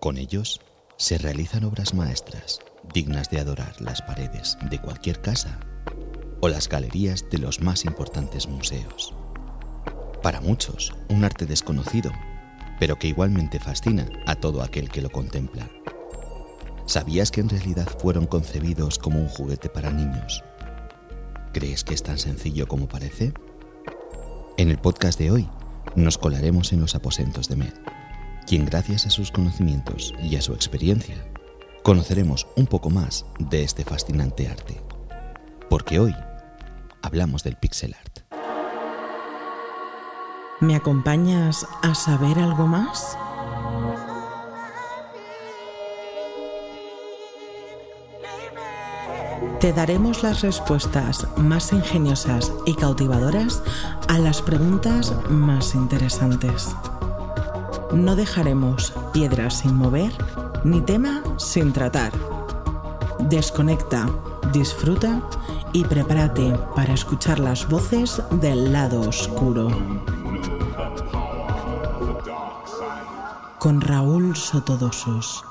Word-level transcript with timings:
Con 0.00 0.16
ellos 0.16 0.62
se 0.96 1.18
realizan 1.18 1.64
obras 1.64 1.92
maestras 1.92 2.60
dignas 2.94 3.28
de 3.28 3.38
adorar 3.38 3.78
las 3.82 4.00
paredes 4.00 4.56
de 4.70 4.80
cualquier 4.80 5.20
casa 5.20 5.60
o 6.40 6.48
las 6.48 6.70
galerías 6.70 7.26
de 7.30 7.36
los 7.36 7.60
más 7.60 7.84
importantes 7.84 8.48
museos. 8.48 9.14
Para 10.22 10.40
muchos, 10.40 10.94
un 11.10 11.22
arte 11.22 11.44
desconocido, 11.44 12.10
pero 12.78 12.98
que 12.98 13.08
igualmente 13.08 13.60
fascina 13.60 14.08
a 14.26 14.36
todo 14.36 14.62
aquel 14.62 14.88
que 14.88 15.02
lo 15.02 15.10
contempla. 15.10 15.68
¿Sabías 16.86 17.30
que 17.30 17.42
en 17.42 17.50
realidad 17.50 17.86
fueron 17.98 18.26
concebidos 18.26 18.98
como 18.98 19.20
un 19.20 19.28
juguete 19.28 19.68
para 19.68 19.90
niños? 19.90 20.42
¿Crees 21.52 21.84
que 21.84 21.92
es 21.92 22.02
tan 22.02 22.18
sencillo 22.18 22.66
como 22.66 22.88
parece? 22.88 23.34
En 24.56 24.70
el 24.70 24.78
podcast 24.78 25.18
de 25.18 25.30
hoy 25.30 25.48
nos 25.94 26.16
colaremos 26.16 26.72
en 26.72 26.80
los 26.80 26.94
aposentos 26.94 27.50
de 27.50 27.56
Med, 27.56 27.74
quien 28.50 28.64
gracias 28.64 29.06
a 29.06 29.10
sus 29.10 29.30
conocimientos 29.30 30.12
y 30.20 30.34
a 30.34 30.42
su 30.42 30.54
experiencia 30.54 31.14
conoceremos 31.84 32.48
un 32.56 32.66
poco 32.66 32.90
más 32.90 33.24
de 33.38 33.62
este 33.62 33.84
fascinante 33.84 34.48
arte. 34.48 34.82
Porque 35.68 36.00
hoy 36.00 36.12
hablamos 37.00 37.44
del 37.44 37.54
pixel 37.54 37.94
art. 37.94 38.18
¿Me 40.58 40.74
acompañas 40.74 41.64
a 41.82 41.94
saber 41.94 42.40
algo 42.40 42.66
más? 42.66 43.16
Te 49.60 49.72
daremos 49.72 50.24
las 50.24 50.40
respuestas 50.40 51.24
más 51.36 51.72
ingeniosas 51.72 52.52
y 52.66 52.74
cautivadoras 52.74 53.62
a 54.08 54.18
las 54.18 54.42
preguntas 54.42 55.14
más 55.28 55.76
interesantes. 55.76 56.74
No 57.92 58.14
dejaremos 58.14 58.92
piedras 59.12 59.58
sin 59.58 59.74
mover 59.74 60.12
ni 60.62 60.80
tema 60.80 61.24
sin 61.38 61.72
tratar. 61.72 62.12
Desconecta, 63.18 64.08
disfruta 64.52 65.28
y 65.72 65.84
prepárate 65.84 66.52
para 66.76 66.94
escuchar 66.94 67.40
las 67.40 67.68
voces 67.68 68.22
del 68.40 68.72
lado 68.72 69.00
oscuro. 69.00 69.68
Con 73.58 73.80
Raúl 73.80 74.36
Sotodosos. 74.36 75.44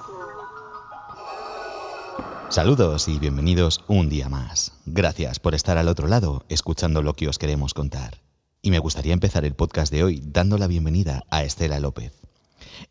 Saludos 2.48 3.10
y 3.10 3.20
bienvenidos 3.20 3.84
un 3.88 4.08
día 4.08 4.30
más. 4.30 4.72
Gracias 4.86 5.40
por 5.40 5.56
estar 5.56 5.78
al 5.78 5.90
otro 5.90 6.08
lado 6.08 6.46
escuchando 6.48 7.02
lo 7.04 7.14
que 7.16 7.28
os 7.28 7.38
queremos 7.38 7.74
contar. 7.74 8.22
Y 8.62 8.72
me 8.72 8.80
gustaría 8.80 9.14
empezar 9.14 9.44
el 9.44 9.56
podcast 9.56 9.92
de 9.92 10.04
hoy 10.04 10.22
dando 10.26 10.58
la 10.58 10.68
bienvenida 10.68 11.26
a 11.30 11.44
Estela 11.44 11.80
López. 11.80 12.19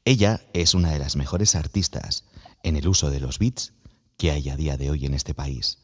Ella 0.04 0.40
es 0.52 0.74
una 0.74 0.90
de 0.90 0.98
las 0.98 1.16
mejores 1.16 1.54
artistas 1.54 2.24
en 2.62 2.76
el 2.76 2.88
uso 2.88 3.10
de 3.10 3.20
los 3.20 3.38
beats 3.38 3.72
que 4.16 4.30
hay 4.30 4.48
a 4.48 4.56
día 4.56 4.76
de 4.76 4.90
hoy 4.90 5.06
en 5.06 5.14
este 5.14 5.34
país. 5.34 5.78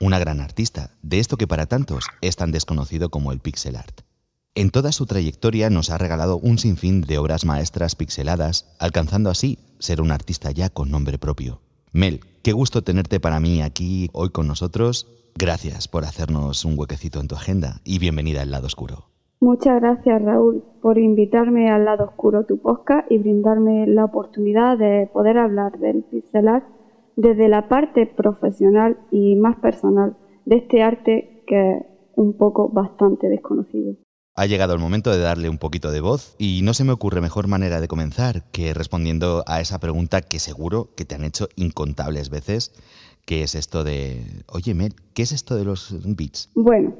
Una 0.00 0.18
gran 0.18 0.40
artista 0.40 0.90
de 1.02 1.18
esto 1.18 1.36
que 1.36 1.46
para 1.46 1.66
tantos 1.66 2.06
es 2.20 2.36
tan 2.36 2.50
desconocido 2.50 3.10
como 3.10 3.32
el 3.32 3.40
pixel 3.40 3.76
art. 3.76 4.02
En 4.54 4.70
toda 4.70 4.92
su 4.92 5.06
trayectoria 5.06 5.70
nos 5.70 5.88
ha 5.90 5.96
regalado 5.96 6.36
un 6.36 6.58
sinfín 6.58 7.00
de 7.00 7.18
obras 7.18 7.44
maestras 7.44 7.94
pixeladas, 7.94 8.66
alcanzando 8.78 9.30
así 9.30 9.58
ser 9.78 10.00
un 10.02 10.10
artista 10.10 10.50
ya 10.50 10.68
con 10.68 10.90
nombre 10.90 11.18
propio. 11.18 11.62
Mel, 11.92 12.20
qué 12.42 12.52
gusto 12.52 12.82
tenerte 12.82 13.20
para 13.20 13.40
mí 13.40 13.62
aquí 13.62 14.10
hoy 14.12 14.30
con 14.30 14.46
nosotros. 14.46 15.06
Gracias 15.34 15.88
por 15.88 16.04
hacernos 16.04 16.64
un 16.66 16.78
huequecito 16.78 17.20
en 17.20 17.28
tu 17.28 17.36
agenda 17.36 17.80
y 17.84 17.98
bienvenida 17.98 18.42
al 18.42 18.50
lado 18.50 18.66
oscuro. 18.66 19.11
Muchas 19.42 19.80
gracias 19.80 20.22
Raúl 20.22 20.62
por 20.80 20.98
invitarme 20.98 21.68
al 21.68 21.84
lado 21.84 22.04
oscuro 22.04 22.44
tu 22.46 22.60
podcast 22.60 23.10
y 23.10 23.18
brindarme 23.18 23.88
la 23.88 24.04
oportunidad 24.04 24.78
de 24.78 25.10
poder 25.12 25.36
hablar 25.36 25.80
del 25.80 26.04
pixel 26.04 26.46
art 26.46 26.64
desde 27.16 27.48
la 27.48 27.68
parte 27.68 28.06
profesional 28.06 28.98
y 29.10 29.34
más 29.34 29.56
personal 29.56 30.16
de 30.44 30.58
este 30.58 30.84
arte 30.84 31.42
que 31.48 31.72
es 31.72 31.82
un 32.14 32.36
poco 32.36 32.68
bastante 32.68 33.28
desconocido. 33.28 33.96
Ha 34.36 34.46
llegado 34.46 34.74
el 34.74 34.78
momento 34.78 35.10
de 35.10 35.18
darle 35.18 35.48
un 35.48 35.58
poquito 35.58 35.90
de 35.90 36.00
voz 36.00 36.36
y 36.38 36.60
no 36.62 36.72
se 36.72 36.84
me 36.84 36.92
ocurre 36.92 37.20
mejor 37.20 37.48
manera 37.48 37.80
de 37.80 37.88
comenzar 37.88 38.44
que 38.52 38.72
respondiendo 38.74 39.42
a 39.48 39.60
esa 39.60 39.80
pregunta 39.80 40.20
que 40.20 40.38
seguro 40.38 40.90
que 40.96 41.04
te 41.04 41.16
han 41.16 41.24
hecho 41.24 41.48
incontables 41.56 42.30
veces, 42.30 42.72
que 43.26 43.42
es 43.42 43.56
esto 43.56 43.82
de, 43.82 44.22
oye 44.46 44.72
Mel, 44.74 44.94
¿qué 45.14 45.22
es 45.22 45.32
esto 45.32 45.56
de 45.56 45.64
los 45.64 45.96
bits? 46.16 46.48
Bueno, 46.54 46.94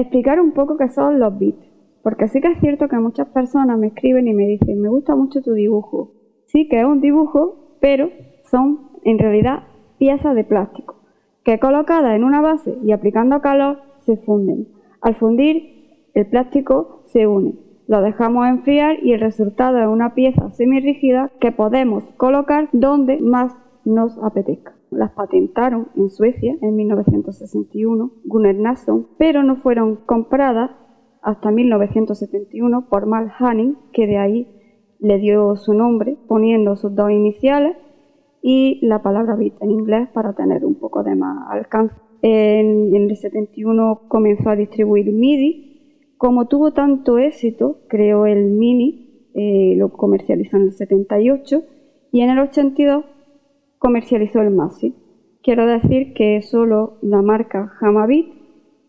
explicar 0.00 0.40
un 0.40 0.52
poco 0.52 0.76
qué 0.76 0.88
son 0.88 1.18
los 1.18 1.38
bits, 1.38 1.70
porque 2.02 2.28
sí 2.28 2.40
que 2.40 2.48
es 2.48 2.60
cierto 2.60 2.88
que 2.88 2.98
muchas 2.98 3.28
personas 3.28 3.78
me 3.78 3.86
escriben 3.86 4.28
y 4.28 4.34
me 4.34 4.46
dicen, 4.46 4.80
me 4.80 4.88
gusta 4.88 5.16
mucho 5.16 5.40
tu 5.40 5.52
dibujo. 5.52 6.12
Sí 6.46 6.68
que 6.68 6.80
es 6.80 6.84
un 6.84 7.00
dibujo, 7.00 7.76
pero 7.80 8.10
son 8.50 8.90
en 9.04 9.18
realidad 9.18 9.64
piezas 9.98 10.34
de 10.34 10.44
plástico, 10.44 10.96
que 11.44 11.58
colocadas 11.58 12.14
en 12.14 12.24
una 12.24 12.40
base 12.40 12.76
y 12.82 12.92
aplicando 12.92 13.40
calor 13.40 13.78
se 14.00 14.16
funden. 14.16 14.68
Al 15.00 15.14
fundir 15.14 16.08
el 16.14 16.26
plástico 16.26 17.02
se 17.06 17.26
une. 17.26 17.54
Lo 17.86 18.00
dejamos 18.00 18.46
enfriar 18.46 19.02
y 19.02 19.12
el 19.12 19.20
resultado 19.20 19.78
es 19.78 19.86
una 19.86 20.14
pieza 20.14 20.50
semirrígida 20.50 21.30
que 21.40 21.52
podemos 21.52 22.04
colocar 22.16 22.68
donde 22.72 23.20
más 23.20 23.54
nos 23.84 24.18
apetezca. 24.22 24.73
Las 24.94 25.12
patentaron 25.12 25.88
en 25.96 26.10
Suecia 26.10 26.56
en 26.60 26.76
1961 26.76 28.12
Gunnar 28.24 28.54
Nasson, 28.54 29.08
pero 29.18 29.42
no 29.42 29.56
fueron 29.56 29.96
compradas 30.06 30.70
hasta 31.22 31.50
1971 31.50 32.88
por 32.88 33.06
Mal 33.06 33.32
Hanning, 33.38 33.76
que 33.92 34.06
de 34.06 34.18
ahí 34.18 34.48
le 34.98 35.18
dio 35.18 35.56
su 35.56 35.74
nombre 35.74 36.16
poniendo 36.28 36.76
sus 36.76 36.94
dos 36.94 37.10
iniciales 37.10 37.76
y 38.42 38.78
la 38.86 39.02
palabra 39.02 39.36
bit 39.36 39.54
en 39.60 39.70
inglés 39.70 40.08
para 40.12 40.34
tener 40.34 40.64
un 40.64 40.74
poco 40.74 41.02
de 41.02 41.14
más 41.14 41.50
alcance. 41.50 41.94
En, 42.22 42.94
en 42.94 43.10
el 43.10 43.16
71 43.16 44.02
comenzó 44.08 44.50
a 44.50 44.56
distribuir 44.56 45.12
MIDI 45.12 45.74
como 46.24 46.46
tuvo 46.46 46.72
tanto 46.72 47.18
éxito, 47.18 47.80
creó 47.86 48.24
el 48.24 48.46
Mini, 48.46 49.28
eh, 49.34 49.74
lo 49.76 49.92
comercializó 49.92 50.56
en 50.56 50.62
el 50.62 50.72
78 50.72 51.62
y 52.12 52.22
en 52.22 52.30
el 52.30 52.38
82 52.38 53.04
comercializó 53.84 54.40
el 54.40 54.50
Maxi. 54.50 54.94
Quiero 55.42 55.66
decir 55.66 56.14
que 56.14 56.40
solo 56.40 56.96
la 57.02 57.20
marca 57.20 57.74
Hamabit 57.82 58.32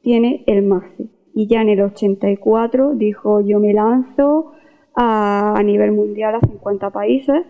tiene 0.01 0.45
el 0.47 0.63
Maxi. 0.63 1.11
Y 1.33 1.47
ya 1.47 1.61
en 1.61 1.67
el 1.67 1.81
84 1.81 2.93
dijo 2.93 3.41
yo 3.41 3.59
me 3.59 3.73
lanzo 3.73 4.53
a, 4.95 5.61
nivel 5.65 5.91
mundial 5.91 6.35
a 6.35 6.39
50 6.39 6.91
países 6.91 7.43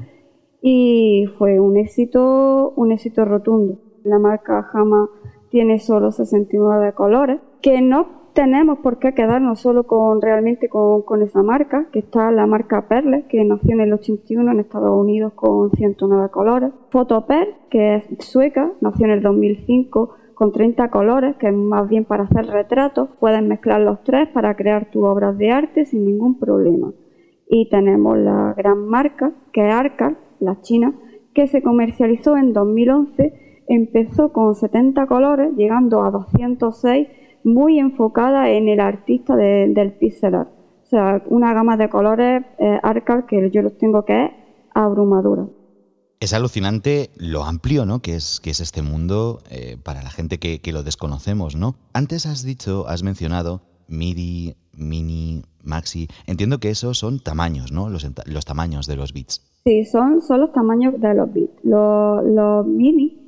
y 0.60 1.28
fue 1.38 1.60
un 1.60 1.78
éxito, 1.78 2.74
un 2.76 2.92
éxito 2.92 3.26
rotundo. 3.26 3.78
La 4.04 4.18
marca 4.18 4.68
Hama 4.74 5.08
tiene 5.52 5.78
solo 5.78 6.12
69 6.12 6.94
colores, 6.94 7.40
que 7.62 7.80
no 7.80 8.25
tenemos 8.36 8.80
por 8.80 9.00
qué 9.00 9.14
quedarnos 9.14 9.62
solo 9.62 9.88
con 9.88 10.22
realmente 10.22 10.68
con, 10.68 11.22
esa 11.24 11.42
marca, 11.42 11.88
que 11.92 12.00
está 12.00 12.30
la 12.32 12.46
marca 12.46 12.88
Perle, 12.88 13.26
que 13.30 13.44
nació 13.46 13.72
en 13.72 13.80
el 13.80 13.94
81 13.94 14.52
en 14.52 14.60
Estados 14.60 14.92
Unidos 14.92 15.34
con 15.34 15.72
109 15.72 16.30
colores. 16.30 16.72
Fotoper, 16.90 17.56
que 17.72 17.96
es 17.96 18.06
sueca, 18.20 18.74
nació 18.82 19.06
en 19.06 19.12
el 19.14 19.22
2005 19.22 20.16
con 20.36 20.52
30 20.52 20.90
colores, 20.90 21.38
que 21.38 21.48
es 21.48 21.54
más 21.54 21.88
bien 21.88 22.04
para 22.04 22.24
hacer 22.24 22.46
retratos. 22.48 23.10
Puedes 23.22 23.42
mezclar 23.42 23.80
los 23.80 24.04
tres 24.04 24.28
para 24.28 24.56
crear 24.56 24.92
tus 24.92 25.06
obras 25.06 25.38
de 25.38 25.52
arte 25.52 25.86
sin 25.86 26.06
ningún 26.06 26.38
problema. 26.38 26.92
Y 27.48 27.70
tenemos 27.70 28.18
la 28.18 28.54
gran 28.58 28.86
marca, 28.86 29.32
que 29.54 29.66
es 29.66 29.74
Arcal, 29.74 30.18
la 30.42 30.60
china, 30.60 30.94
que 31.34 31.48
se 31.48 31.64
comercializó 31.64 32.36
en 32.36 32.52
2011, 32.52 33.64
empezó 33.68 34.34
con 34.34 34.56
70 34.56 35.06
colores, 35.08 35.54
llegando 35.56 36.04
a 36.04 36.12
206 36.12 37.08
muy 37.46 37.80
enfocada 37.80 38.50
en 38.50 38.68
el 38.68 38.80
artista 38.80 39.36
del 39.36 39.94
pixel 39.94 40.36
art. 40.36 40.50
O 40.84 40.88
sea, 40.88 41.24
una 41.28 41.54
gama 41.54 41.78
de 41.78 41.90
colores 41.90 42.44
eh, 42.60 42.80
que 43.28 43.50
yo 43.52 43.62
los 43.62 43.78
tengo 43.78 44.04
que 44.04 44.26
es 44.26 44.32
abrumadora. 44.74 45.48
Es 46.20 46.34
alucinante 46.34 47.12
lo 47.18 47.44
amplio 47.44 47.86
¿no? 47.86 48.02
que, 48.02 48.16
es, 48.16 48.40
que 48.40 48.50
es 48.50 48.60
este 48.60 48.82
mundo 48.82 49.40
eh, 49.52 49.78
para 49.82 50.02
la 50.02 50.10
gente 50.10 50.40
que, 50.40 50.60
lo 50.72 50.84
desconocemos. 50.84 51.56
¿no? 51.56 51.76
Antes 51.94 52.26
has 52.26 52.44
dicho, 52.44 52.88
has 52.88 53.04
mencionado 53.04 53.62
MIDI, 53.88 54.56
Mini, 54.76 55.44
Maxi. 55.64 56.08
Entiendo 56.26 56.60
que 56.60 56.70
esos 56.70 56.98
son 56.98 57.20
tamaños, 57.20 57.72
¿no? 57.72 57.90
Los, 57.90 58.08
los 58.26 58.46
tamaños 58.46 58.88
de 58.88 58.96
los 58.96 59.14
bits. 59.14 59.42
Sí, 59.66 59.86
son, 59.86 60.22
son 60.22 60.42
los 60.42 60.52
tamaños 60.52 61.00
de 61.00 61.14
los 61.14 61.32
bits. 61.32 61.64
Los, 61.64 62.24
los 62.24 62.66
Mini 62.66 63.22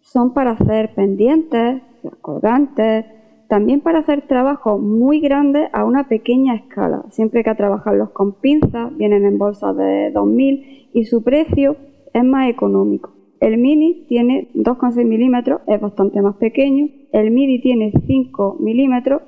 son 0.00 0.34
para 0.34 0.52
hacer 0.52 0.94
pendientes, 0.94 1.82
colgantes, 2.20 3.06
también 3.52 3.82
para 3.82 3.98
hacer 3.98 4.26
trabajos 4.26 4.80
muy 4.80 5.20
grandes 5.20 5.68
a 5.74 5.84
una 5.84 6.08
pequeña 6.08 6.54
escala. 6.54 7.04
Siempre 7.10 7.44
que 7.44 7.54
trabajarlos 7.54 8.08
con 8.08 8.32
pinzas, 8.40 8.96
vienen 8.96 9.26
en 9.26 9.36
bolsas 9.36 9.76
de 9.76 10.10
2000 10.10 10.88
y 10.94 11.04
su 11.04 11.22
precio 11.22 11.76
es 12.14 12.24
más 12.24 12.48
económico. 12.48 13.12
El 13.40 13.58
mini 13.58 14.06
tiene 14.08 14.50
2,6 14.54 15.04
milímetros, 15.04 15.60
es 15.66 15.78
bastante 15.78 16.22
más 16.22 16.36
pequeño. 16.36 16.88
El 17.12 17.30
midi 17.30 17.60
tiene 17.60 17.92
5 18.06 18.56
milímetros. 18.58 19.20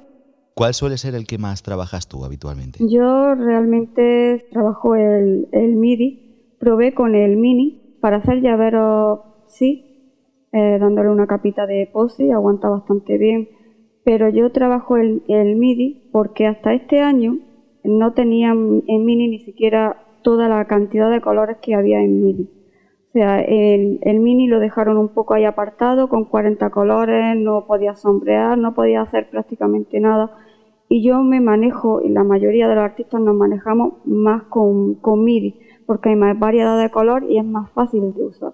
¿Cuál 0.55 0.73
suele 0.73 0.97
ser 0.97 1.15
el 1.15 1.26
que 1.26 1.37
más 1.37 1.62
trabajas 1.62 2.09
tú 2.09 2.25
habitualmente? 2.25 2.79
Yo 2.88 3.35
realmente 3.35 4.47
trabajo 4.50 4.94
el, 4.94 5.49
el 5.53 5.76
MIDI 5.76 6.56
probé 6.59 6.94
con 6.94 7.15
el 7.15 7.37
mini 7.37 7.99
para 8.00 8.17
hacer 8.17 8.41
llaveros, 8.41 9.21
sí, 9.49 9.85
eh, 10.50 10.79
dándole 10.81 11.11
una 11.11 11.26
capita 11.26 11.67
de 11.67 11.91
y 12.21 12.31
aguanta 12.31 12.71
bastante 12.71 13.19
bien. 13.19 13.49
Pero 14.04 14.28
yo 14.28 14.52
trabajo 14.52 14.96
el, 14.96 15.22
el 15.28 15.56
MIDI 15.56 16.08
porque 16.12 16.46
hasta 16.46 16.74
este 16.74 17.00
año 17.00 17.38
no 17.84 18.12
tenía 18.12 18.50
en 18.50 19.04
mini 19.04 19.28
ni 19.28 19.38
siquiera 19.40 20.04
toda 20.22 20.48
la 20.48 20.64
cantidad 20.66 21.10
de 21.10 21.20
colores 21.20 21.58
que 21.62 21.74
había 21.74 22.02
en 22.02 22.24
mini. 22.24 22.50
O 23.10 23.12
sea, 23.12 23.40
el, 23.40 24.00
el, 24.02 24.18
mini 24.18 24.48
lo 24.48 24.58
dejaron 24.58 24.96
un 24.96 25.08
poco 25.08 25.34
ahí 25.34 25.44
apartado, 25.44 26.08
con 26.08 26.24
40 26.24 26.70
colores, 26.70 27.36
no 27.36 27.64
podía 27.66 27.94
sombrear, 27.94 28.58
no 28.58 28.74
podía 28.74 29.02
hacer 29.02 29.30
prácticamente 29.30 30.00
nada. 30.00 30.36
Y 30.88 31.06
yo 31.06 31.22
me 31.22 31.40
manejo, 31.40 32.00
y 32.02 32.08
la 32.08 32.24
mayoría 32.24 32.66
de 32.66 32.74
los 32.74 32.84
artistas 32.84 33.20
nos 33.20 33.36
manejamos 33.36 34.04
más 34.04 34.42
con 34.44 34.98
MIDI, 35.24 35.60
porque 35.86 36.08
hay 36.08 36.16
más 36.16 36.36
variedad 36.38 36.80
de 36.80 36.90
color 36.90 37.24
y 37.24 37.38
es 37.38 37.44
más 37.44 37.70
fácil 37.70 38.12
de 38.14 38.24
usar. 38.24 38.52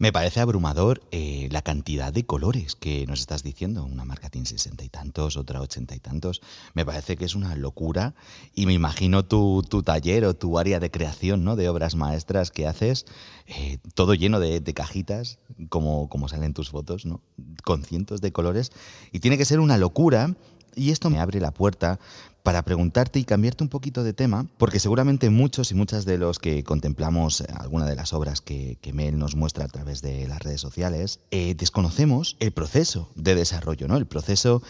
Me 0.00 0.12
parece 0.12 0.40
abrumador 0.40 1.02
eh, 1.10 1.48
la 1.50 1.60
cantidad 1.60 2.10
de 2.10 2.24
colores 2.24 2.74
que 2.74 3.04
nos 3.06 3.20
estás 3.20 3.42
diciendo. 3.42 3.84
Una 3.84 4.06
marca 4.06 4.30
tiene 4.30 4.46
sesenta 4.46 4.82
y 4.82 4.88
tantos, 4.88 5.36
otra 5.36 5.60
ochenta 5.60 5.94
y 5.94 5.98
tantos. 5.98 6.40
Me 6.72 6.86
parece 6.86 7.18
que 7.18 7.26
es 7.26 7.34
una 7.34 7.54
locura 7.54 8.14
y 8.54 8.64
me 8.64 8.72
imagino 8.72 9.26
tu, 9.26 9.62
taller 9.84 10.24
o 10.24 10.32
tu 10.32 10.58
área 10.58 10.80
de 10.80 10.90
creación 10.90 11.44
¿no? 11.44 11.54
de 11.54 11.68
obras 11.68 11.96
maestras 11.96 12.50
que 12.50 12.66
haces, 12.66 13.04
eh, 13.46 13.76
todo 13.92 14.14
lleno 14.14 14.40
de, 14.40 14.62
cajitas, 14.72 15.38
como, 15.68 16.08
como 16.08 16.28
salen 16.28 16.54
tus 16.54 16.70
fotos, 16.70 17.04
¿no? 17.04 17.20
con 17.62 17.84
cientos 17.84 18.22
de 18.22 18.32
colores. 18.32 18.72
Y 19.12 19.20
tiene 19.20 19.36
que 19.36 19.44
ser 19.44 19.60
una 19.60 19.76
locura 19.76 20.34
y 20.74 20.92
esto 20.92 21.10
me 21.10 21.18
abre 21.18 21.40
la 21.40 21.52
puerta 21.52 21.98
para 22.42 22.62
preguntarte 22.62 23.18
y 23.18 23.24
cambiarte 23.24 23.64
un 23.64 23.70
poquito 23.70 24.02
de 24.02 24.12
tema, 24.12 24.46
porque 24.58 24.78
seguramente 24.78 25.30
muchos 25.30 25.70
y 25.72 25.74
muchas 25.74 26.04
de 26.04 26.18
los 26.18 26.38
que 26.38 26.64
contemplamos 26.64 27.42
alguna 27.42 27.86
de 27.86 27.96
las 27.96 28.12
obras 28.12 28.40
que, 28.40 28.78
Mel 28.94 29.18
nos 29.18 29.36
muestra 29.36 29.64
a 29.64 29.68
través 29.68 30.02
de 30.02 30.26
las 30.26 30.40
redes 30.40 30.60
sociales, 30.60 31.20
eh, 31.30 31.54
desconocemos 31.54 32.36
el 32.40 32.52
proceso 32.52 33.10
de 33.14 33.34
desarrollo, 33.34 33.86
¿no? 33.86 33.96
El 33.96 34.06
proceso 34.06 34.62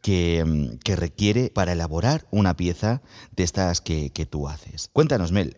que, 0.00 0.44
mm, 0.44 0.96
requiere 0.96 1.50
para 1.50 1.72
elaborar 1.72 2.26
una 2.30 2.54
pieza 2.54 3.02
de 3.34 3.42
estas 3.42 3.80
que, 3.80 4.10
tú 4.30 4.48
haces. 4.48 4.90
Cuéntanos, 4.92 5.32
Mel, 5.32 5.56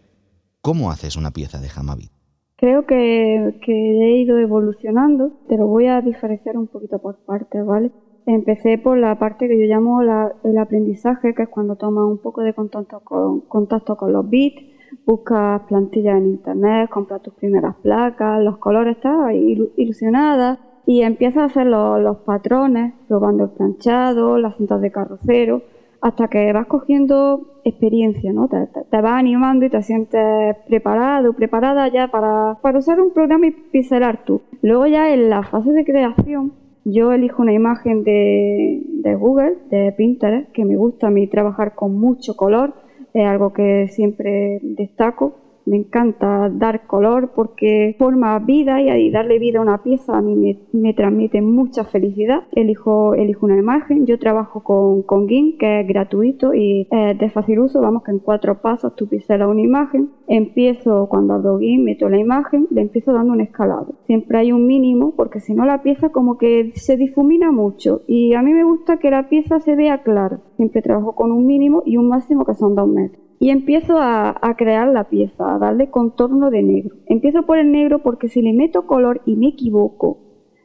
¿cómo 0.62 0.90
haces 0.90 1.16
una 1.16 1.32
pieza 1.32 1.58
de 1.58 1.68
Hamabit? 1.74 2.10
Creo 2.56 2.86
que, 2.86 3.60
que 3.64 3.72
he 3.72 4.18
ido 4.22 4.38
evolucionando, 4.38 5.32
te 5.48 5.58
lo 5.58 5.66
voy 5.66 5.88
a 5.88 6.00
diferenciar 6.00 6.56
un 6.56 6.68
poquito 6.68 6.98
por 7.00 7.18
partes, 7.26 7.66
¿vale? 7.66 7.90
Empecé 8.26 8.76
por 8.76 8.98
la 8.98 9.20
parte 9.20 9.46
que 9.46 9.56
yo 9.56 9.72
llamo 9.72 10.02
el 10.02 10.58
aprendizaje, 10.58 11.32
que 11.32 11.44
es 11.44 11.48
cuando 11.48 11.76
tomas 11.76 12.06
un 12.06 12.18
poco 12.18 12.42
de 12.42 12.54
contacto 12.54 12.98
con, 12.98 13.42
contacto 13.42 13.96
con 13.96 14.12
los 14.12 14.28
bits, 14.28 14.64
buscas 15.06 15.62
plantillas 15.68 16.16
en 16.16 16.26
internet, 16.26 16.90
compras 16.90 17.22
tus 17.22 17.34
primeras 17.34 17.76
placas, 17.76 18.42
los 18.42 18.58
colores, 18.58 18.96
estás 18.96 19.32
ilusionada 19.32 20.58
y 20.86 21.02
empiezas 21.02 21.42
a 21.42 21.44
hacer 21.44 21.66
los, 21.66 22.16
patrones, 22.18 22.94
probando 23.06 23.44
el 23.44 23.50
planchado, 23.50 24.38
las 24.38 24.56
cintas 24.56 24.80
de 24.80 24.90
carrocero, 24.90 25.62
hasta 26.00 26.26
que 26.26 26.52
vas 26.52 26.66
cogiendo 26.66 27.60
experiencia, 27.64 28.32
¿no? 28.32 28.48
Te, 28.48 29.00
vas 29.00 29.12
animando 29.12 29.66
y 29.66 29.70
te 29.70 29.82
sientes 29.82 30.56
preparado, 30.66 31.32
preparada 31.32 31.86
ya 31.86 32.08
para, 32.08 32.58
para 32.60 32.80
usar 32.80 33.00
un 33.00 33.12
programa 33.12 33.46
y 33.46 33.52
pincelar 33.52 34.24
tú. 34.24 34.42
Luego 34.62 34.88
ya 34.88 35.14
en 35.14 35.30
la 35.30 35.44
fase 35.44 35.70
de 35.70 35.84
creación 35.84 36.65
yo 36.88 37.12
elijo 37.12 37.42
una 37.42 37.52
imagen 37.52 38.04
de, 38.04 39.16
Google, 39.18 39.56
de 39.70 39.92
Pinterest, 39.92 40.50
que 40.52 40.64
me 40.64 40.76
gusta 40.76 41.08
a 41.08 41.10
mí 41.10 41.26
trabajar 41.26 41.74
con 41.74 41.98
mucho 41.98 42.36
color, 42.36 42.74
es 43.12 43.26
algo 43.26 43.52
que 43.52 43.88
siempre 43.88 44.60
destaco 44.62 45.36
me 45.66 45.76
encanta 45.76 46.48
dar 46.48 46.86
color 46.86 47.32
porque 47.34 47.96
forma 47.98 48.38
vida 48.38 48.80
y 48.80 49.10
darle 49.10 49.38
vida 49.38 49.58
a 49.58 49.62
una 49.62 49.82
pieza 49.82 50.16
a 50.16 50.22
mí 50.22 50.58
me, 50.72 50.94
transmite 50.94 51.42
mucha 51.42 51.84
felicidad. 51.84 52.44
Elijo, 52.52 53.14
elijo 53.14 53.46
una 53.46 53.58
imagen, 53.58 54.06
yo 54.06 54.18
trabajo 54.18 54.62
con, 54.62 55.02
con 55.02 55.28
GIMP 55.28 55.58
que 55.58 55.80
es 55.80 55.88
gratuito 55.88 56.54
y 56.54 56.86
es 56.90 57.18
de 57.18 57.30
fácil 57.30 57.58
uso, 57.58 57.80
vamos 57.80 58.04
que 58.04 58.12
en 58.12 58.20
cuatro 58.20 58.62
pasos 58.62 58.94
tú 58.94 59.08
pincelas 59.08 59.48
una 59.48 59.60
imagen. 59.60 60.10
Empiezo 60.28 61.08
cuando 61.08 61.34
abro 61.34 61.58
GIMP, 61.58 61.84
meto 61.84 62.08
la 62.08 62.18
imagen, 62.18 62.68
le 62.70 62.82
empiezo 62.82 63.12
dando 63.12 63.32
un 63.32 63.40
escalado. 63.40 63.96
Siempre 64.06 64.38
hay 64.38 64.52
un 64.52 64.66
mínimo 64.66 65.14
porque 65.16 65.40
si 65.40 65.54
no 65.54 65.66
la 65.66 65.82
pieza 65.82 66.10
como 66.10 66.38
que 66.38 66.72
se 66.76 66.96
difumina 66.96 67.50
mucho 67.50 68.02
y 68.06 68.34
a 68.34 68.42
mí 68.42 68.52
me 68.52 68.64
gusta 68.64 68.98
que 68.98 69.10
la 69.10 69.28
pieza 69.28 69.58
se 69.58 69.74
vea 69.74 70.02
clara. 70.04 70.40
Siempre 70.56 70.80
trabajo 70.80 71.16
con 71.16 71.32
un 71.32 71.44
mínimo 71.46 71.82
y 71.84 71.96
un 71.96 72.08
máximo 72.08 72.44
que 72.44 72.54
son 72.54 72.76
dos 72.76 72.88
metros 72.88 73.25
y 73.38 73.50
empiezo 73.50 73.98
a, 73.98 74.34
crear 74.56 74.88
la 74.88 75.04
pieza, 75.04 75.54
a 75.54 75.58
darle 75.58 75.90
contorno 75.90 76.50
de 76.50 76.62
negro. 76.62 76.96
Empiezo 77.06 77.44
por 77.44 77.58
el 77.58 77.70
negro 77.70 78.00
porque 78.00 78.28
si 78.28 78.42
le 78.42 78.52
meto 78.52 78.86
color 78.86 79.20
y 79.26 79.36
me 79.36 79.48
equivoco, 79.48 80.18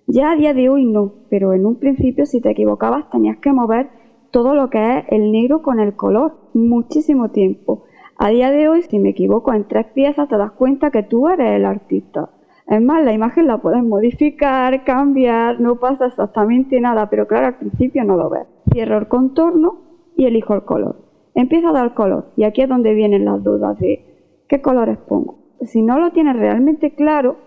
ya 0.08 0.32
a 0.32 0.36
día 0.36 0.54
de 0.54 0.70
hoy 0.70 0.86
no, 0.86 1.14
pero 1.30 1.54
en 1.54 1.66
un 1.66 1.76
principio 1.76 2.26
si 2.26 2.42
te 2.42 2.52
equivocabas 2.52 3.10
tenías 3.10 3.38
que 3.38 3.52
mover 3.52 3.90
todo 4.32 4.56
lo 4.56 4.70
que 4.70 5.00
es 5.00 5.06
el 5.10 5.32
negro 5.32 5.62
con 5.62 5.80
el 5.80 5.96
color, 5.96 6.38
muchísimo 6.54 7.30
tiempo. 7.30 7.84
A 8.18 8.30
día 8.30 8.52
de 8.52 8.70
hoy, 8.70 8.84
si 8.84 9.00
me 9.00 9.10
equivoco 9.10 9.54
en 9.54 9.68
tres 9.68 9.88
piezas, 9.88 10.30
te 10.30 10.38
das 10.38 10.52
cuenta 10.52 10.92
que 10.92 11.04
tú 11.04 11.28
eres 11.28 11.52
el 11.52 11.66
artista. 11.66 12.30
Es 12.68 12.82
más, 12.82 13.04
la 13.04 13.14
imagen 13.14 13.48
la 13.48 13.58
puedes 13.58 13.84
modificar, 13.84 14.86
cambiar, 14.86 15.60
no 15.60 15.78
pasa 15.78 16.06
exactamente 16.06 16.80
nada, 16.80 17.10
pero 17.10 17.28
claro, 17.28 17.48
al 17.48 17.58
principio 17.58 18.04
no 18.06 18.16
lo 18.16 18.30
ves. 18.30 18.48
Cierro 18.72 18.98
el 18.98 19.08
contorno 19.08 19.82
y 20.16 20.26
elijo 20.26 20.54
el 20.54 20.64
color. 20.64 21.01
Empieza 21.34 21.70
a 21.70 21.74
dar 21.74 21.94
color 21.94 22.26
y 22.36 22.44
aquí 22.44 22.62
es 22.62 22.70
donde 22.70 22.94
vienen 22.94 23.26
las 23.26 23.44
dudas 23.44 23.80
de 23.80 24.06
qué 24.48 24.62
colores 24.62 24.98
pongo. 24.98 25.40
Si 25.62 25.82
no 25.82 26.00
lo 26.00 26.12
tienes 26.12 26.36
realmente 26.36 26.94
claro, 26.94 27.38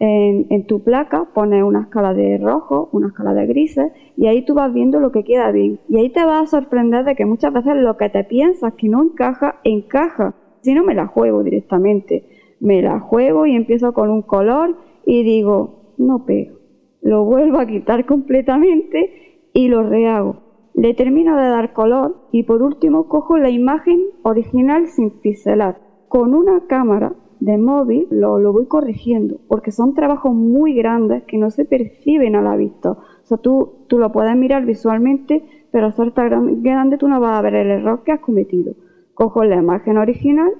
en, 0.00 0.66
tu 0.66 0.82
placa 0.82 1.28
pones 1.34 1.62
una 1.62 1.82
escala 1.82 2.14
de 2.14 2.38
rojo, 2.38 2.88
una 2.92 3.08
escala 3.08 3.34
de 3.34 3.46
grises 3.46 3.92
y 4.16 4.26
ahí 4.26 4.44
tú 4.44 4.54
vas 4.54 4.72
viendo 4.72 5.00
lo 5.00 5.12
que 5.12 5.24
queda 5.24 5.50
bien. 5.50 5.80
Y 5.88 5.98
ahí 5.98 6.10
te 6.10 6.24
vas 6.24 6.42
a 6.42 6.60
sorprender 6.60 7.04
de 7.04 7.14
que 7.14 7.26
muchas 7.26 7.52
veces 7.52 7.76
lo 7.76 7.96
que 7.96 8.08
te 8.08 8.24
piensas 8.24 8.74
que 8.74 8.88
no 8.88 9.02
encaja, 9.02 9.60
encaja. 9.64 10.34
Si 10.62 10.74
no 10.74 10.84
me 10.84 10.94
la 10.94 11.06
juego 11.06 11.42
directamente, 11.42 12.24
me 12.60 12.80
la 12.82 13.00
juego 13.00 13.46
y 13.46 13.54
empiezo 13.54 13.92
con 13.92 14.10
un 14.10 14.22
color 14.22 14.76
y 15.04 15.22
digo, 15.22 15.94
no 15.98 16.24
pego. 16.24 16.56
Lo 17.02 17.24
vuelvo 17.24 17.58
a 17.58 17.66
quitar 17.66 18.06
completamente 18.06 19.50
y 19.52 19.68
lo 19.68 19.82
rehago 19.82 20.43
le 20.74 20.92
termino 20.92 21.36
de 21.36 21.48
dar 21.48 21.72
color 21.72 22.16
y 22.32 22.42
por 22.42 22.60
último 22.60 23.06
cojo 23.06 23.38
la 23.38 23.48
imagen 23.48 24.02
original 24.22 24.88
sin 24.88 25.10
pincelar. 25.10 25.80
Con 26.08 26.34
una 26.34 26.66
cámara 26.66 27.14
de 27.40 27.58
móvil 27.58 28.08
lo, 28.10 28.52
voy 28.52 28.66
corrigiendo 28.66 29.38
porque 29.48 29.70
son 29.70 29.94
trabajos 29.94 30.34
muy 30.34 30.74
grandes 30.74 31.22
que 31.24 31.38
no 31.38 31.50
se 31.50 31.64
perciben 31.64 32.34
a 32.34 32.42
la 32.42 32.56
vista. 32.56 32.92
O 32.92 32.98
sea, 33.22 33.38
tú, 33.38 33.84
tú 33.86 33.98
lo 33.98 34.10
puedes 34.10 34.36
mirar 34.36 34.66
visualmente, 34.66 35.44
pero 35.70 35.86
al 35.86 35.94
ser 35.94 36.12
tan 36.12 36.62
grande 36.62 36.98
tú 36.98 37.06
no 37.08 37.20
vas 37.20 37.38
a 37.38 37.42
ver 37.42 37.54
el 37.54 37.70
error 37.70 38.02
que 38.02 38.12
has 38.12 38.20
cometido. 38.20 38.74
Cojo 39.14 39.44
la 39.44 39.56
imagen 39.56 39.96
original 39.96 40.52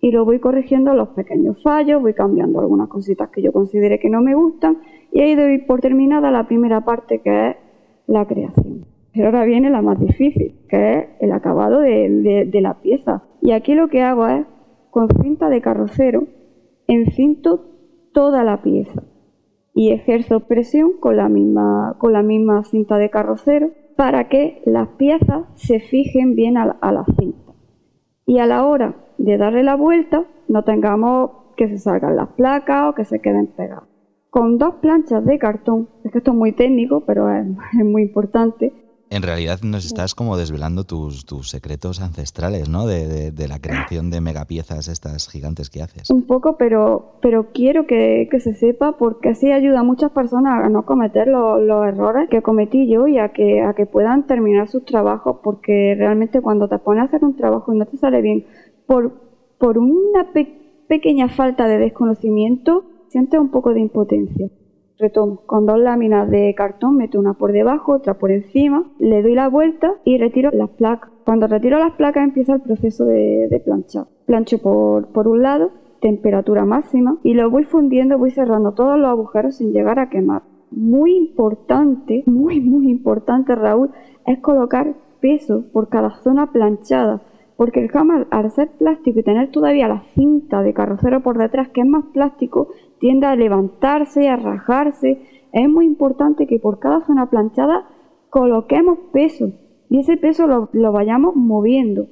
y 0.00 0.10
lo 0.10 0.24
voy 0.24 0.40
corrigiendo 0.40 0.94
los 0.94 1.10
pequeños 1.10 1.62
fallos, 1.62 2.02
voy 2.02 2.14
cambiando 2.14 2.58
algunas 2.60 2.88
cositas 2.88 3.30
que 3.30 3.40
yo 3.40 3.52
considere 3.52 4.00
que 4.00 4.10
no 4.10 4.20
me 4.20 4.34
gustan 4.34 4.78
y 5.12 5.20
ahí 5.20 5.36
doy 5.36 5.58
por 5.58 5.80
terminada 5.80 6.32
la 6.32 6.46
primera 6.48 6.84
parte 6.84 7.20
que 7.20 7.50
es 7.50 7.56
la 8.08 8.26
creación. 8.26 8.93
Pero 9.14 9.26
ahora 9.26 9.44
viene 9.44 9.70
la 9.70 9.80
más 9.80 10.00
difícil, 10.00 10.56
que 10.68 10.98
es 10.98 11.06
el 11.20 11.32
acabado 11.32 11.80
de, 11.80 12.50
la 12.60 12.80
pieza. 12.80 13.22
Y 13.40 13.52
aquí 13.52 13.74
lo 13.74 13.88
que 13.88 14.02
hago 14.02 14.26
es, 14.26 14.44
con 14.90 15.08
cinta 15.22 15.48
de 15.48 15.60
carrocero, 15.60 16.26
encinto 16.88 17.64
toda 18.12 18.42
la 18.42 18.62
pieza 18.62 19.02
y 19.72 19.90
ejerzo 19.92 20.40
presión 20.40 20.92
con 20.98 21.16
la 21.16 21.28
misma, 21.28 22.64
cinta 22.64 22.98
de 22.98 23.10
carrocero 23.10 23.70
para 23.96 24.28
que 24.28 24.62
las 24.66 24.88
piezas 24.90 25.44
se 25.54 25.78
fijen 25.78 26.34
bien 26.34 26.56
a 26.56 26.66
la, 26.66 27.04
cinta. 27.16 27.52
Y 28.26 28.38
a 28.38 28.46
la 28.46 28.66
hora 28.66 28.96
de 29.18 29.38
darle 29.38 29.62
la 29.62 29.76
vuelta, 29.76 30.24
no 30.48 30.64
tengamos 30.64 31.30
que 31.56 31.68
se 31.68 31.78
salgan 31.78 32.16
las 32.16 32.30
placas 32.30 32.90
o 32.90 32.94
que 32.94 33.04
se 33.04 33.20
queden 33.20 33.46
pegadas. 33.46 33.84
Con 34.30 34.58
dos 34.58 34.74
planchas 34.76 35.24
de 35.24 35.38
cartón, 35.38 35.88
es 36.02 36.10
que 36.10 36.18
esto 36.18 36.32
es 36.32 36.36
muy 36.36 36.50
técnico, 36.50 37.04
pero 37.06 37.30
es 37.30 37.46
muy 37.84 38.02
importante, 38.02 38.72
en 39.10 39.22
realidad 39.22 39.60
nos 39.62 39.84
estás 39.84 40.14
como 40.14 40.36
desvelando 40.36 40.84
tus, 40.84 41.24
tus 41.24 41.50
secretos 41.50 42.00
ancestrales, 42.00 42.68
¿no? 42.68 42.86
De, 42.86 43.32
la 43.48 43.58
creación 43.60 44.10
de 44.10 44.20
megapiezas 44.20 44.88
estas 44.88 45.28
gigantes 45.28 45.70
que 45.70 45.82
haces. 45.82 46.10
Un 46.10 46.22
poco, 46.22 46.56
pero, 46.56 47.18
pero 47.20 47.52
quiero 47.52 47.86
que, 47.86 48.28
se 48.40 48.54
sepa 48.54 48.96
porque 48.96 49.30
así 49.30 49.52
ayuda 49.52 49.80
a 49.80 49.82
muchas 49.84 50.10
personas 50.12 50.64
a 50.64 50.68
no 50.68 50.84
cometer 50.84 51.28
los, 51.28 51.60
errores 51.86 52.28
que 52.30 52.42
cometí 52.42 52.90
yo 52.90 53.06
y 53.06 53.18
a 53.18 53.32
que, 53.32 53.62
a 53.62 53.74
que 53.74 53.86
puedan 53.86 54.26
terminar 54.26 54.68
sus 54.68 54.84
trabajos 54.84 55.38
porque 55.44 55.94
realmente 55.96 56.40
cuando 56.40 56.68
te 56.68 56.78
pones 56.78 57.02
a 57.02 57.06
hacer 57.06 57.24
un 57.24 57.36
trabajo 57.36 57.72
y 57.72 57.78
no 57.78 57.86
te 57.86 57.96
sale 57.98 58.22
bien 58.22 58.46
por, 58.86 59.12
por 59.58 59.78
una 59.78 60.32
pequeña 60.88 61.28
falta 61.28 61.66
de 61.68 61.78
desconocimiento, 61.78 62.84
sientes 63.08 63.38
un 63.38 63.50
poco 63.50 63.74
de 63.74 63.80
impotencia 63.80 64.48
retomo 64.98 65.42
con 65.46 65.66
dos 65.66 65.78
láminas 65.78 66.30
de 66.30 66.54
cartón, 66.54 66.96
meto 66.96 67.18
una 67.18 67.34
por 67.34 67.52
debajo, 67.52 67.92
otra 67.92 68.14
por 68.14 68.30
encima, 68.30 68.84
le 68.98 69.22
doy 69.22 69.34
la 69.34 69.48
vuelta 69.48 69.94
y 70.04 70.18
retiro 70.18 70.50
las 70.52 70.70
placas. 70.70 71.10
Cuando 71.24 71.46
retiro 71.46 71.78
las 71.78 71.92
placas 71.94 72.24
empieza 72.24 72.54
el 72.54 72.60
proceso 72.60 73.04
de, 73.06 73.62
planchar. 73.64 74.06
Plancho 74.26 74.58
por, 74.58 75.08
por 75.08 75.28
un 75.28 75.42
lado, 75.42 75.70
temperatura 76.00 76.64
máxima 76.64 77.18
y 77.22 77.34
lo 77.34 77.50
voy 77.50 77.64
fundiendo, 77.64 78.18
voy 78.18 78.30
cerrando 78.30 78.72
todos 78.72 78.98
los 78.98 79.08
agujeros 79.08 79.56
sin 79.56 79.72
llegar 79.72 79.98
a 79.98 80.10
quemar. 80.10 80.42
Muy 80.70 81.16
importante, 81.16 82.24
muy 82.26 82.60
muy 82.60 82.90
importante 82.90 83.54
Raúl, 83.54 83.90
es 84.26 84.38
colocar 84.40 84.94
peso 85.20 85.64
por 85.72 85.88
cada 85.88 86.16
zona 86.22 86.52
planchada, 86.52 87.22
porque 87.56 87.80
el 87.80 87.90
jamás 87.90 88.26
al 88.30 88.50
ser 88.50 88.70
plástico 88.72 89.20
y 89.20 89.22
tener 89.22 89.50
todavía 89.50 89.88
la 89.88 90.02
cinta 90.14 90.62
de 90.62 90.74
carrocero 90.74 91.22
por 91.22 91.38
detrás 91.38 91.68
que 91.68 91.82
es 91.82 91.86
más 91.86 92.04
plástico, 92.12 92.68
tiende 92.98 93.26
a 93.26 93.36
levantarse, 93.36 94.28
a 94.28 94.36
rajarse. 94.36 95.22
Es 95.52 95.68
muy 95.68 95.86
importante 95.86 96.46
que 96.46 96.58
por 96.58 96.78
cada 96.78 97.00
zona 97.02 97.30
planchada 97.30 97.88
coloquemos 98.30 98.98
peso 99.12 99.52
y 99.88 100.00
ese 100.00 100.16
peso 100.16 100.46
lo, 100.46 100.68
lo 100.72 100.92
vayamos 100.92 101.36
moviendo. 101.36 102.06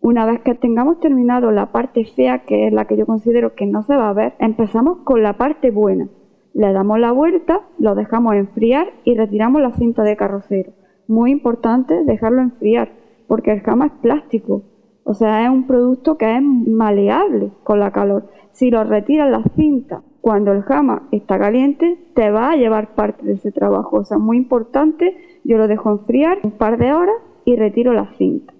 Una 0.00 0.24
vez 0.24 0.40
que 0.42 0.54
tengamos 0.54 1.00
terminado 1.00 1.50
la 1.50 1.72
parte 1.72 2.04
fea, 2.04 2.44
que 2.44 2.68
es 2.68 2.72
la 2.72 2.84
que 2.84 2.96
yo 2.96 3.06
considero 3.06 3.54
que 3.54 3.66
no 3.66 3.82
se 3.82 3.96
va 3.96 4.10
a 4.10 4.12
ver, 4.12 4.34
empezamos 4.38 4.98
con 4.98 5.22
la 5.22 5.36
parte 5.36 5.70
buena. 5.72 6.08
Le 6.54 6.72
damos 6.72 7.00
la 7.00 7.10
vuelta, 7.10 7.62
lo 7.78 7.94
dejamos 7.94 8.34
enfriar 8.34 8.86
y 9.04 9.16
retiramos 9.16 9.60
la 9.60 9.72
cinta 9.72 10.04
de 10.04 10.16
carrocero. 10.16 10.72
Muy 11.08 11.32
importante 11.32 12.04
dejarlo 12.04 12.40
enfriar, 12.42 12.92
porque 13.26 13.52
el 13.52 13.62
cama 13.62 13.86
es 13.86 13.92
plástico. 14.00 14.62
O 15.06 15.14
sea, 15.14 15.44
es 15.44 15.50
un 15.50 15.66
producto 15.66 16.18
que 16.18 16.36
es 16.36 16.42
maleable 16.42 17.50
con 17.64 17.80
la 17.80 17.92
calor. 17.92 18.28
Si 18.52 18.70
lo 18.70 18.84
retiras 18.84 19.30
la 19.30 19.42
cinta 19.54 20.02
cuando 20.20 20.52
el 20.52 20.62
jama 20.62 21.08
está 21.12 21.38
caliente, 21.38 21.98
te 22.14 22.30
va 22.30 22.50
a 22.50 22.56
llevar 22.56 22.94
parte 22.94 23.24
de 23.24 23.34
ese 23.34 23.52
trabajo. 23.52 23.98
O 23.98 24.04
sea, 24.04 24.18
muy 24.18 24.36
importante, 24.36 25.16
yo 25.44 25.56
lo 25.56 25.68
dejo 25.68 25.90
enfriar 25.90 26.38
un 26.42 26.50
par 26.50 26.76
de 26.76 26.92
horas 26.92 27.16
y 27.44 27.56
retiro 27.56 27.92
la 27.94 28.12
cinta 28.18 28.52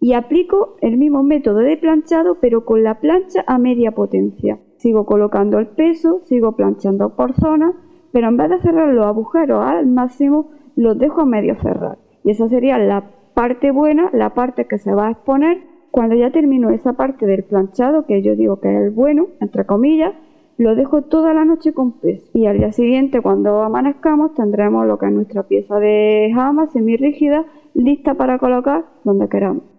y 0.00 0.12
aplico 0.12 0.76
el 0.80 0.96
mismo 0.96 1.22
método 1.22 1.58
de 1.58 1.76
planchado 1.76 2.36
pero 2.40 2.64
con 2.64 2.82
la 2.82 3.00
plancha 3.00 3.44
a 3.46 3.58
media 3.58 3.92
potencia. 3.92 4.58
Sigo 4.76 5.06
colocando 5.06 5.58
el 5.58 5.66
peso, 5.66 6.20
sigo 6.24 6.52
planchando 6.52 7.16
por 7.16 7.34
zona, 7.34 7.72
pero 8.12 8.28
en 8.28 8.36
vez 8.36 8.50
de 8.50 8.60
cerrar 8.60 8.94
los 8.94 9.06
agujeros 9.06 9.64
al 9.64 9.86
máximo, 9.86 10.50
los 10.76 10.98
dejo 10.98 11.22
a 11.22 11.26
medio 11.26 11.56
cerrar. 11.56 11.98
Y 12.22 12.30
esa 12.30 12.48
sería 12.48 12.78
la 12.78 13.10
parte 13.34 13.72
buena, 13.72 14.10
la 14.12 14.34
parte 14.34 14.66
que 14.66 14.78
se 14.78 14.94
va 14.94 15.08
a 15.08 15.10
exponer. 15.10 15.62
Cuando 15.90 16.14
ya 16.14 16.30
termino 16.30 16.70
esa 16.70 16.92
parte 16.92 17.26
del 17.26 17.44
planchado, 17.44 18.06
que 18.06 18.22
yo 18.22 18.36
digo 18.36 18.60
que 18.60 18.68
es 18.68 18.82
el 18.82 18.90
bueno, 18.90 19.28
entre 19.40 19.64
comillas, 19.64 20.14
lo 20.58 20.74
dejo 20.74 21.02
toda 21.02 21.32
la 21.34 21.44
noche 21.44 21.72
con 21.72 21.92
peso. 21.92 22.26
Y 22.34 22.46
al 22.46 22.58
día 22.58 22.72
siguiente, 22.72 23.20
cuando 23.20 23.62
amanezcamos, 23.62 24.34
tendremos 24.34 24.86
lo 24.86 24.98
que 24.98 25.06
es 25.06 25.12
nuestra 25.12 25.44
pieza 25.44 25.78
de 25.78 26.30
jama 26.34 26.68
rígida 26.74 27.44
lista 27.74 28.14
para 28.14 28.38
colocar 28.38 28.84
donde 29.04 29.28
queramos. 29.28 29.77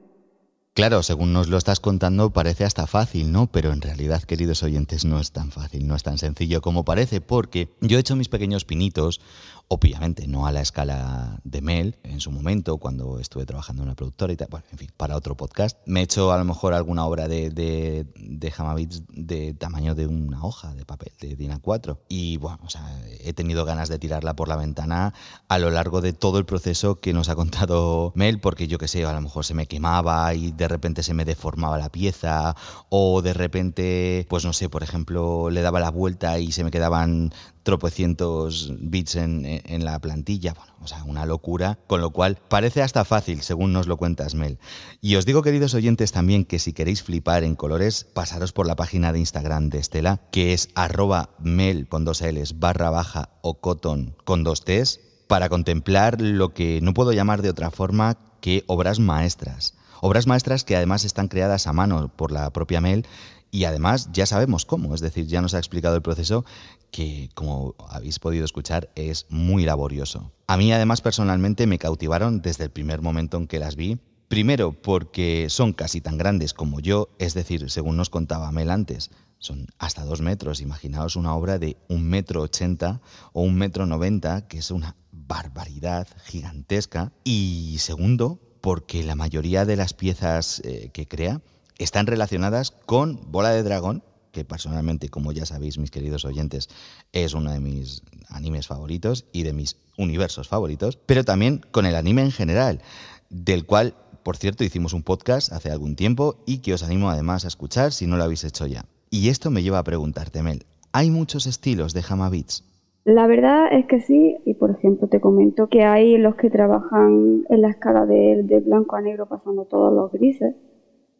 Claro, 0.73 1.03
según 1.03 1.33
nos 1.33 1.49
lo 1.49 1.57
estás 1.57 1.81
contando 1.81 2.31
parece 2.31 2.63
hasta 2.63 2.87
fácil, 2.87 3.33
¿no? 3.33 3.47
Pero 3.47 3.73
en 3.73 3.81
realidad, 3.81 4.23
queridos 4.23 4.63
oyentes, 4.63 5.03
no 5.03 5.19
es 5.19 5.31
tan 5.31 5.51
fácil, 5.51 5.85
no 5.87 5.95
es 5.95 6.03
tan 6.03 6.17
sencillo 6.17 6.61
como 6.61 6.85
parece, 6.85 7.19
porque 7.19 7.75
yo 7.81 7.97
he 7.97 7.99
hecho 7.99 8.15
mis 8.15 8.29
pequeños 8.29 8.63
pinitos, 8.63 9.19
obviamente 9.67 10.27
no 10.27 10.47
a 10.47 10.53
la 10.53 10.61
escala 10.61 11.41
de 11.43 11.61
Mel 11.61 11.97
en 12.03 12.21
su 12.21 12.31
momento, 12.31 12.77
cuando 12.77 13.19
estuve 13.19 13.45
trabajando 13.45 13.81
en 13.81 13.89
una 13.89 13.95
productora 13.95 14.31
y 14.31 14.37
tal, 14.37 14.47
bueno, 14.49 14.65
en 14.71 14.77
fin, 14.77 14.89
para 14.95 15.17
otro 15.17 15.35
podcast. 15.35 15.77
Me 15.85 15.99
he 15.99 16.03
hecho 16.03 16.31
a 16.31 16.37
lo 16.37 16.45
mejor 16.45 16.73
alguna 16.73 17.05
obra 17.05 17.27
de, 17.27 17.49
de, 17.49 18.05
de 18.15 18.89
de 19.09 19.53
tamaño 19.55 19.95
de 19.95 20.07
una 20.07 20.43
hoja 20.45 20.73
de 20.75 20.85
papel, 20.85 21.11
de 21.19 21.35
DIN 21.35 21.51
A4. 21.51 21.97
Y 22.07 22.37
bueno, 22.37 22.59
o 22.63 22.69
sea, 22.69 22.87
he 23.19 23.33
tenido 23.33 23.65
ganas 23.65 23.89
de 23.89 23.99
tirarla 23.99 24.35
por 24.35 24.47
la 24.47 24.55
ventana 24.55 25.13
a 25.49 25.59
lo 25.59 25.71
largo 25.71 25.99
de 25.99 26.13
todo 26.13 26.37
el 26.37 26.45
proceso 26.45 27.01
que 27.01 27.11
nos 27.11 27.27
ha 27.27 27.35
contado 27.35 28.13
Mel, 28.15 28.39
porque 28.39 28.69
yo 28.69 28.77
qué 28.77 28.87
sé, 28.87 29.03
a 29.03 29.11
lo 29.11 29.21
mejor 29.21 29.43
se 29.43 29.53
me 29.53 29.67
quemaba 29.67 30.33
y 30.33 30.51
de 30.51 30.68
repente 30.69 31.03
se 31.03 31.13
me 31.13 31.25
deformaba 31.25 31.77
la 31.77 31.89
pieza 31.89 32.55
o 32.89 33.21
de 33.21 33.33
repente, 33.33 34.25
pues 34.29 34.45
no 34.45 34.53
sé, 34.53 34.69
por 34.69 34.83
ejemplo, 34.83 35.49
le 35.49 35.61
daba 35.61 35.79
la 35.79 35.91
vuelta 35.91 36.39
y 36.39 36.51
se 36.51 36.63
me 36.63 36.71
quedaban 36.71 37.33
tropecientos 37.63 38.73
bits 38.79 39.15
en, 39.15 39.45
en, 39.45 39.85
la 39.85 39.99
plantilla. 39.99 40.53
Bueno, 40.53 40.73
o 40.81 40.87
sea, 40.87 41.03
una 41.03 41.25
locura. 41.25 41.77
Con 41.87 42.01
lo 42.01 42.11
cual, 42.11 42.37
parece 42.47 42.81
hasta 42.81 43.05
fácil, 43.05 43.41
según 43.41 43.73
nos 43.73 43.87
lo 43.87 43.97
cuentas, 43.97 44.33
Mel. 44.33 44.57
Y 45.01 45.15
os 45.15 45.25
digo, 45.25 45.41
queridos 45.41 45.73
oyentes, 45.73 46.11
también 46.11 46.45
que 46.45 46.59
si 46.59 46.73
queréis 46.73 47.03
flipar 47.03 47.43
en 47.43 47.55
colores, 47.55 48.05
pasaros 48.13 48.53
por 48.53 48.65
la 48.65 48.75
página 48.75 49.11
de 49.13 49.19
Instagram 49.19 49.69
de 49.69 49.79
Estela, 49.79 50.21
que 50.31 50.53
es 50.53 50.69
arroba 50.75 51.29
mel 51.39 51.87
con 51.87 52.05
dos 52.05 52.21
L's 52.21 52.59
barra 52.59 52.89
baja 52.89 53.29
o 53.41 53.59
cotton 53.59 54.15
con 54.23 54.43
dos 54.43 54.63
T's, 54.63 54.99
para 55.27 55.49
contemplar 55.49 56.21
lo 56.21 56.53
que 56.53 56.79
no 56.81 56.93
puedo 56.93 57.11
llamar 57.11 57.41
de 57.41 57.49
otra 57.49 57.69
forma 57.69 58.17
que 58.41 58.63
obras 58.67 58.99
maestras. 58.99 59.75
Obras 60.01 60.27
maestras 60.27 60.63
que 60.63 60.75
además 60.75 61.05
están 61.05 61.27
creadas 61.27 61.67
a 61.67 61.73
mano 61.73 62.11
por 62.15 62.31
la 62.31 62.51
propia 62.51 62.81
Mel 62.81 63.05
y 63.51 63.63
además 63.63 64.09
ya 64.13 64.25
sabemos 64.25 64.65
cómo, 64.65 64.93
es 64.93 65.01
decir, 65.01 65.25
ya 65.25 65.41
nos 65.41 65.53
ha 65.53 65.57
explicado 65.57 65.95
el 65.95 66.01
proceso 66.01 66.45
que, 66.91 67.29
como 67.33 67.75
habéis 67.89 68.19
podido 68.19 68.45
escuchar, 68.45 68.89
es 68.95 69.25
muy 69.29 69.65
laborioso. 69.65 70.31
A 70.47 70.57
mí 70.57 70.71
además 70.71 71.01
personalmente 71.01 71.67
me 71.67 71.79
cautivaron 71.79 72.41
desde 72.41 72.65
el 72.65 72.69
primer 72.69 73.01
momento 73.01 73.37
en 73.37 73.47
que 73.47 73.59
las 73.59 73.75
vi. 73.75 73.99
Primero 74.27 74.73
porque 74.73 75.47
son 75.49 75.73
casi 75.73 76.01
tan 76.01 76.19
grandes 76.19 76.53
como 76.53 76.79
yo, 76.79 77.09
es 77.17 77.33
decir, 77.33 77.71
según 77.71 77.97
nos 77.97 78.11
contaba 78.11 78.51
Mel 78.51 78.69
antes, 78.69 79.09
son 79.39 79.67
hasta 79.79 80.05
dos 80.05 80.21
metros. 80.21 80.61
Imaginaos 80.61 81.15
una 81.15 81.33
obra 81.33 81.57
de 81.57 81.77
un 81.87 82.03
metro 82.03 82.43
ochenta 82.43 83.01
o 83.33 83.41
un 83.41 83.55
metro 83.55 83.87
noventa, 83.87 84.47
que 84.47 84.59
es 84.59 84.69
una 84.69 84.95
barbaridad 85.11 86.07
gigantesca. 86.25 87.11
Y 87.23 87.77
segundo, 87.79 88.39
porque 88.61 89.03
la 89.03 89.15
mayoría 89.15 89.65
de 89.65 89.75
las 89.75 89.93
piezas 89.93 90.61
eh, 90.63 90.89
que 90.93 91.07
crea 91.07 91.41
están 91.77 92.07
relacionadas 92.07 92.71
con 92.71 93.19
Bola 93.31 93.51
de 93.51 93.63
Dragón, 93.63 94.03
que 94.31 94.45
personalmente, 94.45 95.09
como 95.09 95.31
ya 95.31 95.45
sabéis, 95.45 95.77
mis 95.77 95.91
queridos 95.91 96.25
oyentes, 96.25 96.69
es 97.13 97.33
uno 97.33 97.51
de 97.51 97.59
mis 97.59 98.03
animes 98.27 98.67
favoritos 98.67 99.25
y 99.31 99.43
de 99.43 99.53
mis 99.53 99.77
universos 99.97 100.47
favoritos, 100.47 100.97
pero 101.05 101.23
también 101.23 101.61
con 101.71 101.85
el 101.85 101.95
anime 101.95 102.21
en 102.21 102.31
general, 102.31 102.81
del 103.29 103.65
cual, 103.65 103.95
por 104.23 104.37
cierto, 104.37 104.63
hicimos 104.63 104.93
un 104.93 105.03
podcast 105.03 105.51
hace 105.51 105.71
algún 105.71 105.95
tiempo 105.95 106.43
y 106.45 106.59
que 106.59 106.73
os 106.73 106.83
animo 106.83 107.09
además 107.09 107.45
a 107.45 107.47
escuchar 107.47 107.91
si 107.91 108.07
no 108.07 108.17
lo 108.17 108.23
habéis 108.23 108.43
hecho 108.43 108.67
ya. 108.67 108.85
Y 109.09 109.29
esto 109.29 109.49
me 109.49 109.63
lleva 109.63 109.79
a 109.79 109.83
preguntarte, 109.83 110.43
Mel, 110.43 110.65
¿hay 110.91 111.09
muchos 111.09 111.47
estilos 111.47 111.93
de 111.93 112.03
Hama 112.07 112.29
Beats? 112.29 112.63
La 113.05 113.27
verdad 113.27 113.67
es 113.71 113.85
que 113.85 113.99
sí, 113.99 114.37
y 114.45 114.53
por 114.53 114.71
ejemplo 114.71 115.07
te 115.07 115.19
comento 115.19 115.67
que 115.67 115.83
hay 115.83 116.17
los 116.17 116.35
que 116.35 116.49
trabajan 116.49 117.45
en 117.49 117.61
la 117.61 117.69
escala 117.69 118.05
de, 118.05 118.43
de 118.43 118.59
blanco 118.59 118.95
a 118.95 119.01
negro 119.01 119.27
pasando 119.27 119.65
todos 119.65 119.93
los 119.93 120.11
grises, 120.11 120.55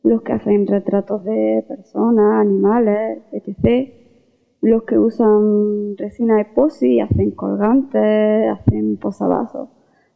los 0.03 0.21
que 0.21 0.33
hacen 0.33 0.67
retratos 0.67 1.23
de 1.23 1.63
personas, 1.67 2.41
animales, 2.41 3.19
etc. 3.31 3.93
Los 4.61 4.83
que 4.83 4.99
usan 4.99 5.95
resina 5.97 6.41
epoxi 6.41 6.99
hacen 6.99 7.31
colgantes, 7.31 8.49
hacen 8.51 8.97
posavasos. 8.97 9.69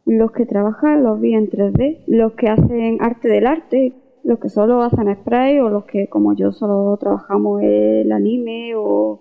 Los 0.06 0.32
que 0.32 0.44
trabajan 0.44 1.02
los 1.02 1.18
vi 1.20 1.34
en 1.34 1.48
3D. 1.48 2.04
Los 2.06 2.32
que 2.32 2.48
hacen 2.48 2.98
arte 3.00 3.28
del 3.28 3.46
arte. 3.46 3.94
Los 4.22 4.38
que 4.38 4.50
solo 4.50 4.82
hacen 4.82 5.14
spray 5.14 5.60
o 5.60 5.68
los 5.70 5.84
que, 5.84 6.08
como 6.08 6.34
yo, 6.34 6.52
solo 6.52 6.96
trabajamos 6.98 7.62
el 7.62 8.10
anime 8.12 8.74
o, 8.76 9.20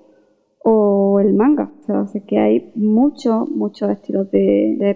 el 1.20 1.34
manga. 1.34 1.72
O 1.80 1.84
sea, 1.84 2.06
sé 2.08 2.24
que 2.24 2.38
hay 2.38 2.72
muchos, 2.76 3.50
muchos 3.50 3.90
estilos 3.90 4.30
de, 4.32 4.76
de 4.80 4.96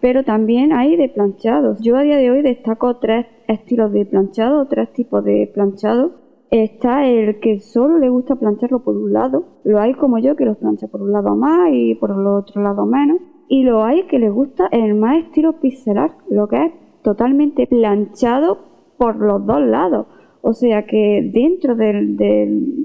pero 0.00 0.24
también 0.24 0.72
hay 0.72 0.96
de 0.96 1.08
planchados. 1.08 1.80
Yo 1.80 1.96
a 1.96 2.02
día 2.02 2.16
de 2.16 2.30
hoy 2.30 2.42
destaco 2.42 2.98
tres 2.98 3.26
estilos 3.48 3.92
de 3.92 4.04
planchado, 4.06 4.66
tres 4.66 4.92
tipos 4.92 5.24
de 5.24 5.50
planchado. 5.52 6.26
Está 6.50 7.08
el 7.08 7.40
que 7.40 7.58
solo 7.58 7.98
le 7.98 8.08
gusta 8.08 8.36
plancharlo 8.36 8.84
por 8.84 8.96
un 8.96 9.12
lado, 9.12 9.60
lo 9.64 9.80
hay 9.80 9.94
como 9.94 10.18
yo 10.18 10.36
que 10.36 10.44
los 10.44 10.56
plancha 10.58 10.86
por 10.86 11.02
un 11.02 11.10
lado 11.10 11.34
más 11.34 11.70
y 11.72 11.96
por 11.96 12.12
el 12.12 12.24
otro 12.24 12.62
lado 12.62 12.86
menos, 12.86 13.18
y 13.48 13.64
lo 13.64 13.82
hay 13.82 14.04
que 14.04 14.20
le 14.20 14.30
gusta 14.30 14.68
el 14.70 14.94
más 14.94 15.24
estilo 15.24 15.58
pixelar, 15.58 16.12
lo 16.30 16.46
que 16.46 16.66
es 16.66 16.72
totalmente 17.02 17.66
planchado 17.66 18.58
por 18.96 19.16
los 19.16 19.44
dos 19.44 19.60
lados. 19.60 20.06
O 20.48 20.52
sea 20.52 20.86
que 20.86 21.28
dentro 21.34 21.74
de 21.74 21.92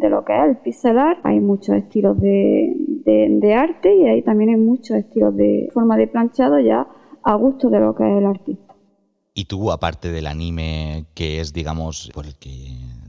lo 0.09 0.25
que 0.25 0.33
es 0.33 0.49
el 0.49 0.57
pixelar 0.63 1.19
hay 1.21 1.39
muchos 1.39 1.75
estilos 1.75 2.19
de, 2.19 2.73
de, 3.05 3.53
arte 3.53 3.95
y 3.95 4.07
hay 4.07 4.23
también 4.23 4.49
hay 4.49 4.55
muchos 4.55 4.97
estilos 4.97 5.35
de 5.35 5.69
forma 5.71 5.95
de 5.95 6.07
planchado 6.07 6.59
ya 6.59 6.87
a 7.21 7.35
gusto 7.35 7.69
de 7.69 7.79
lo 7.79 7.93
que 7.93 8.03
es 8.03 8.17
el 8.17 8.25
artista. 8.25 8.73
Y 9.35 9.45
tú, 9.45 9.71
aparte 9.71 10.11
del 10.11 10.25
anime 10.25 11.05
que 11.13 11.39
es, 11.39 11.53
digamos, 11.53 12.09
por 12.15 12.25
el 12.25 12.35
que 12.35 12.49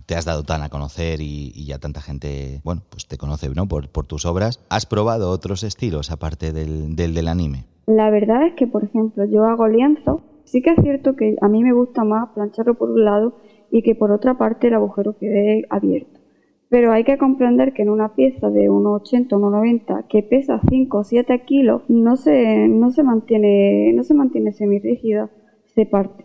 te 0.05 0.17
has 0.17 0.27
dado 0.27 0.43
tan 0.43 0.61
a 0.61 0.69
conocer 0.69 1.23
y, 1.23 1.65
ya 1.65 1.79
tanta 1.79 2.03
gente, 2.03 2.61
bueno, 2.63 2.83
pues 2.91 3.09
te 3.09 3.17
conoce, 3.17 3.49
¿no? 3.49 3.67
Por, 3.67 3.87
tus 4.07 4.27
obras, 4.27 4.61
¿has 4.69 4.85
probado 4.85 5.31
otros 5.31 5.65
estilos 5.65 6.11
aparte 6.11 6.53
del, 6.53 6.95
del, 6.95 7.27
anime? 7.27 7.65
La 7.87 8.11
verdad 8.11 8.47
es 8.47 8.53
que, 8.57 8.67
por 8.67 8.85
ejemplo, 8.85 9.25
yo 9.25 9.47
hago 9.47 9.67
lienzo. 9.67 10.21
Sí 10.45 10.61
que 10.61 10.73
es 10.73 10.83
cierto 10.83 11.17
que 11.17 11.37
a 11.41 11.49
mí 11.49 11.63
me 11.63 11.73
gusta 11.73 12.05
más 12.05 12.29
plancharlo 12.35 12.75
por 12.75 12.91
un 12.91 13.07
lado 13.07 13.33
y 13.73 13.83
que 13.83 13.97
por 13.97 14.13
otra 14.13 14.35
parte 14.35 14.69
el 14.69 14.75
agujero 14.75 15.17
quede 15.19 15.65
abierto. 15.71 16.21
Pero 16.69 16.93
hay 16.93 17.05
que 17.05 17.19
comprender 17.19 17.73
que 17.73 17.83
en 17.83 17.91
una 17.91 18.15
pieza 18.15 18.51
de 18.51 18.71
1,80 18.71 19.33
o 19.33 19.41
1,90 19.41 20.07
que 20.09 20.23
pesa 20.23 20.61
5 20.69 20.99
o 20.99 21.05
7 21.05 21.43
kilos 21.45 21.83
no 21.89 22.17
se, 22.17 22.69
no 22.69 22.91
se 22.91 23.03
mantiene, 23.03 23.93
no 23.95 24.05
se 24.05 24.15
mantiene 24.15 24.53
semirrígida, 24.53 25.31
se 25.75 25.87
parte. 25.87 26.25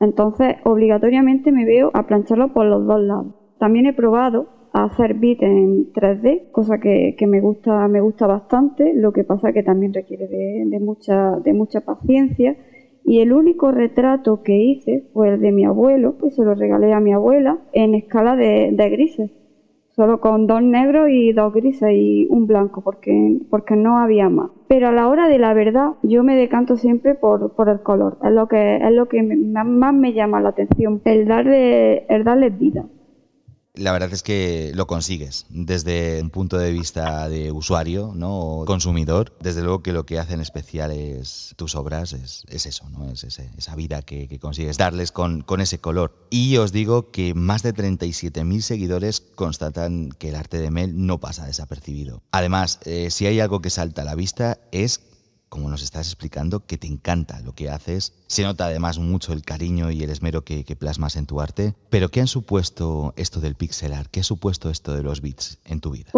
Entonces, 0.00 0.56
obligatoriamente 0.64 1.50
me 1.50 1.64
veo 1.64 1.90
a 1.94 2.06
plancharlo 2.06 2.52
por 2.52 2.66
los 2.66 2.86
dos 2.86 3.00
lados. 3.00 3.34
También 3.58 3.86
he 3.86 3.92
probado 3.92 4.48
a 4.72 4.84
hacer 4.84 5.14
bits 5.14 5.42
en 5.42 5.92
3D, 5.92 6.50
cosa 6.50 6.78
que, 6.78 7.14
me 7.26 7.40
gusta 7.40 7.86
me 7.88 8.00
gusta 8.00 8.26
bastante, 8.26 8.94
lo 8.94 9.12
que 9.12 9.24
pasa 9.24 9.52
que 9.52 9.62
también 9.62 9.94
requiere 9.94 10.26
de, 10.26 10.80
mucha, 10.80 11.38
de 11.38 11.52
mucha 11.52 11.82
paciencia. 11.82 12.56
Y 13.04 13.20
el 13.20 13.32
único 13.32 13.72
retrato 13.72 14.42
que 14.42 14.56
hice 14.56 15.04
fue 15.12 15.30
el 15.30 15.40
de 15.40 15.52
mi 15.52 15.64
abuelo, 15.64 16.16
pues 16.18 16.34
se 16.36 16.44
lo 16.44 16.54
regalé 16.54 16.92
a 16.92 17.00
mi 17.00 17.12
abuela 17.12 17.58
en 17.72 17.94
escala 17.94 18.36
de, 18.36 18.70
grises 18.90 19.30
solo 19.88 20.20
con 20.20 20.46
dos 20.46 20.62
negros 20.62 21.10
y 21.10 21.32
dos 21.32 21.52
grises 21.52 21.90
y 21.92 22.26
un 22.30 22.46
blanco, 22.46 22.80
porque, 22.80 23.40
porque 23.50 23.76
no 23.76 23.98
había 23.98 24.30
más. 24.30 24.50
Pero 24.66 24.88
a 24.88 24.92
la 24.92 25.06
hora 25.06 25.28
de 25.28 25.38
la 25.38 25.52
verdad, 25.52 25.92
yo 26.02 26.22
me 26.22 26.34
decanto 26.34 26.78
siempre 26.78 27.14
por, 27.14 27.54
por 27.54 27.68
el 27.68 27.80
color, 27.80 28.16
es 28.24 28.32
lo 28.32 28.48
que, 28.48 28.76
es 28.76 28.92
lo 28.92 29.06
que 29.06 29.22
más 29.22 29.94
me 29.94 30.14
llama 30.14 30.40
la 30.40 30.48
atención, 30.48 31.02
el 31.04 31.26
darle, 31.28 32.06
el 32.06 32.24
darle 32.24 32.48
vida. 32.48 32.86
La 33.74 33.92
verdad 33.92 34.12
es 34.12 34.22
que 34.22 34.70
lo 34.74 34.86
consigues 34.86 35.46
desde 35.48 36.20
un 36.20 36.28
punto 36.28 36.58
de 36.58 36.72
vista 36.72 37.26
de 37.30 37.50
usuario, 37.52 38.12
¿no? 38.14 38.64
consumidor. 38.66 39.34
Desde 39.40 39.62
luego 39.62 39.82
que 39.82 39.94
lo 39.94 40.04
que 40.04 40.18
hacen 40.18 40.42
especiales 40.42 41.54
tus 41.56 41.74
obras 41.74 42.12
es, 42.12 42.44
eso, 42.66 42.90
¿no? 42.90 43.10
Es 43.10 43.24
esa 43.24 43.74
vida 43.74 44.02
que, 44.02 44.38
consigues 44.38 44.76
darles 44.76 45.10
con, 45.10 45.40
con, 45.40 45.62
ese 45.62 45.78
color. 45.78 46.14
Y 46.28 46.58
os 46.58 46.70
digo 46.70 47.10
que 47.10 47.32
más 47.32 47.62
de 47.62 47.72
37.000 47.72 48.60
seguidores 48.60 49.22
constatan 49.34 50.10
que 50.18 50.28
el 50.28 50.36
arte 50.36 50.58
de 50.58 50.70
Mel 50.70 51.06
no 51.06 51.18
pasa 51.18 51.46
desapercibido. 51.46 52.22
Además, 52.30 52.78
eh, 52.84 53.10
si 53.10 53.24
hay 53.24 53.40
algo 53.40 53.62
que 53.62 53.70
salta 53.70 54.02
a 54.02 54.04
la 54.04 54.14
vista 54.14 54.58
es 54.70 55.00
como 55.52 55.68
nos 55.68 55.82
estás 55.82 56.06
explicando, 56.06 56.64
que 56.66 56.78
te 56.78 56.86
encanta 56.86 57.42
lo 57.44 57.52
que 57.52 57.68
haces. 57.68 58.14
Se 58.26 58.42
nota 58.42 58.64
además 58.64 58.98
mucho 58.98 59.34
el 59.34 59.42
cariño 59.42 59.90
y 59.90 60.02
el 60.02 60.08
esmero 60.08 60.44
que, 60.44 60.64
plasmas 60.80 61.16
en 61.16 61.26
tu 61.26 61.42
arte. 61.42 61.74
Pero 61.90 62.08
¿qué 62.08 62.20
han 62.20 62.26
supuesto 62.26 63.12
esto 63.18 63.38
del 63.38 63.54
pixel 63.54 63.92
art? 63.92 64.08
¿Qué 64.10 64.20
ha 64.20 64.22
supuesto 64.22 64.70
esto 64.70 64.94
de 64.94 65.02
los 65.02 65.20
bits 65.20 65.60
en 65.66 65.80
tu 65.80 65.90
vida? 65.90 66.10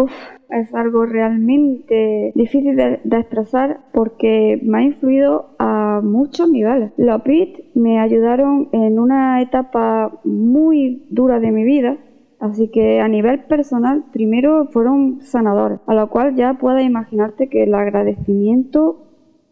es 0.49 0.73
algo 0.73 1.05
realmente 1.05 2.31
difícil 2.33 2.77
de, 2.77 3.01
de, 3.03 3.17
expresar 3.17 3.81
porque 3.91 4.57
me 4.63 4.77
ha 4.77 4.81
influido 4.83 5.53
a 5.59 5.99
muchos 6.01 6.49
niveles. 6.49 6.93
Los 6.95 7.21
bits 7.25 7.59
me 7.75 7.99
ayudaron 7.99 8.69
en 8.71 8.97
una 8.99 9.41
etapa 9.41 10.17
muy 10.23 11.05
dura 11.09 11.41
de 11.41 11.51
mi 11.51 11.65
vida 11.65 11.97
Así 12.39 12.67
que 12.67 12.99
a 12.99 13.07
nivel 13.07 13.45
personal, 13.45 14.05
primero 14.11 14.67
fueron 14.67 15.21
sanadores, 15.21 15.79
a 15.87 15.93
lo 15.93 16.09
cual 16.09 16.35
ya 16.35 16.55
puedes 16.55 16.85
imaginarte 16.85 17.47
que 17.49 17.63
el 17.63 17.73
agradecimiento 17.73 19.04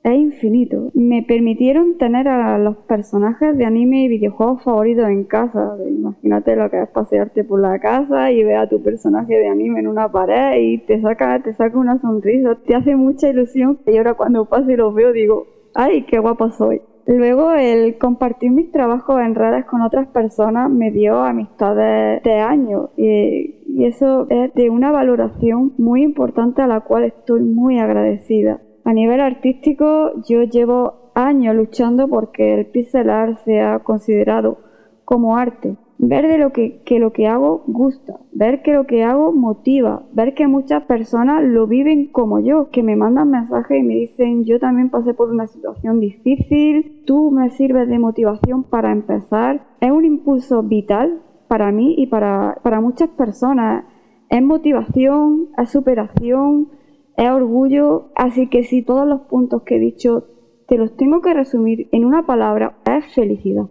es 0.04 0.16
infinito. 0.16 0.92
Me 0.94 1.24
permitieron 1.24 1.98
tener 1.98 2.28
a 2.28 2.58
los 2.58 2.76
personajes 2.78 3.58
de 3.58 3.66
anime 3.66 4.04
y 4.04 4.10
videojuegos 4.10 4.64
favoritos 4.64 5.06
en 5.08 5.24
casa. 5.24 5.78
Imagínate 5.88 6.56
lo 6.56 6.70
que 6.70 6.82
es 6.82 6.90
pasearte 6.90 7.44
por 7.44 7.62
la 7.62 7.80
casa 7.80 8.32
y 8.32 8.44
ver 8.44 8.58
a 8.58 8.70
tu 8.70 8.84
personaje 8.84 9.34
de 9.34 9.48
anime 9.48 9.80
en 9.80 9.88
una 9.88 10.12
pared 10.12 10.60
y 10.60 10.80
te 10.80 11.02
saca, 11.02 11.42
te 11.42 11.54
saca 11.54 11.78
una 11.78 12.00
sonrisa. 12.00 12.58
Te 12.66 12.76
hace 12.76 12.96
mucha 12.96 13.30
ilusión. 13.30 13.80
Y 13.88 13.98
ahora 13.98 14.16
cuando 14.16 14.46
paso 14.46 14.70
y 14.70 14.76
los 14.76 14.94
veo 14.94 15.14
digo, 15.14 15.48
¡ay, 15.74 16.04
qué 16.04 16.20
guapo 16.20 16.50
soy! 16.50 16.82
Luego 17.06 17.52
el 17.52 17.98
compartir 17.98 18.52
mis 18.52 18.72
trabajos 18.72 19.20
en 19.20 19.36
redes 19.36 19.66
con 19.66 19.82
otras 19.82 20.08
personas 20.08 20.70
me 20.70 20.90
dio 20.90 21.22
amistades 21.22 22.24
de 22.24 22.34
años 22.40 22.92
y 22.96 23.84
eso 23.84 24.26
es 24.30 24.54
de 24.54 24.70
una 24.70 24.92
valoración 24.92 25.74
muy 25.78 26.02
importante 26.02 26.62
a 26.62 26.68
la 26.68 26.80
cual 26.80 27.04
estoy 27.04 27.42
muy 27.42 27.78
agradecida. 27.78 28.62
A 28.86 28.94
nivel 28.94 29.22
artístico, 29.22 30.12
yo 30.28 30.44
llevo 30.44 31.12
años 31.16 31.56
luchando 31.56 32.08
porque 32.08 32.54
el 32.54 32.66
pixel 32.66 33.10
art 33.10 33.38
sea 33.46 33.80
considerado 33.80 34.58
como 35.06 35.38
arte. 35.38 35.78
Ver 36.00 36.28
de 36.28 36.38
lo 36.38 36.52
que, 36.52 36.82
que 36.84 37.00
lo 37.00 37.14
que 37.14 37.28
hago 37.28 37.64
gusta, 37.68 38.20
ver 38.34 38.62
que 38.62 38.74
lo 38.74 38.86
que 38.86 39.04
hago 39.04 39.32
motiva, 39.32 40.04
ver 40.12 40.34
que 40.34 40.48
muchas 40.48 40.84
personas 40.84 41.44
lo 41.44 41.66
viven 41.66 42.08
como 42.08 42.40
yo, 42.40 42.72
que 42.72 42.84
me 42.84 42.98
mandan 42.98 43.30
mensajes 43.30 43.80
y 43.80 43.84
me 43.84 43.94
dicen 43.94 44.44
yo 44.44 44.60
también 44.60 44.90
pasé 44.90 45.14
por 45.14 45.30
una 45.30 45.48
situación 45.48 46.02
difícil, 46.02 47.04
tú 47.06 47.32
me 47.32 47.52
sirves 47.52 47.88
de 47.88 48.00
motivación 48.00 48.64
para 48.64 48.92
empezar. 48.92 49.66
Es 49.80 49.92
un 49.92 50.04
impulso 50.04 50.62
vital 50.62 51.22
para 51.48 51.72
mí 51.72 51.96
y 51.98 52.08
para, 52.08 52.58
para 52.64 52.82
muchas 52.82 53.10
personas. 53.10 53.86
Es 54.30 54.42
motivación, 54.42 55.50
es 55.58 55.70
superación, 55.70 56.70
es 57.18 57.30
orgullo, 57.30 58.12
así 58.16 58.50
que 58.50 58.64
si 58.64 58.82
todos 58.82 59.08
los 59.08 59.22
puntos 59.22 59.64
que 59.64 59.76
he 59.76 59.80
dicho 59.80 60.28
te 60.68 60.78
los 60.78 60.96
tengo 60.96 61.22
que 61.22 61.34
resumir 61.34 61.90
en 61.92 62.06
una 62.06 62.26
palabra, 62.26 62.82
es 62.86 63.14
felicidad. 63.14 63.66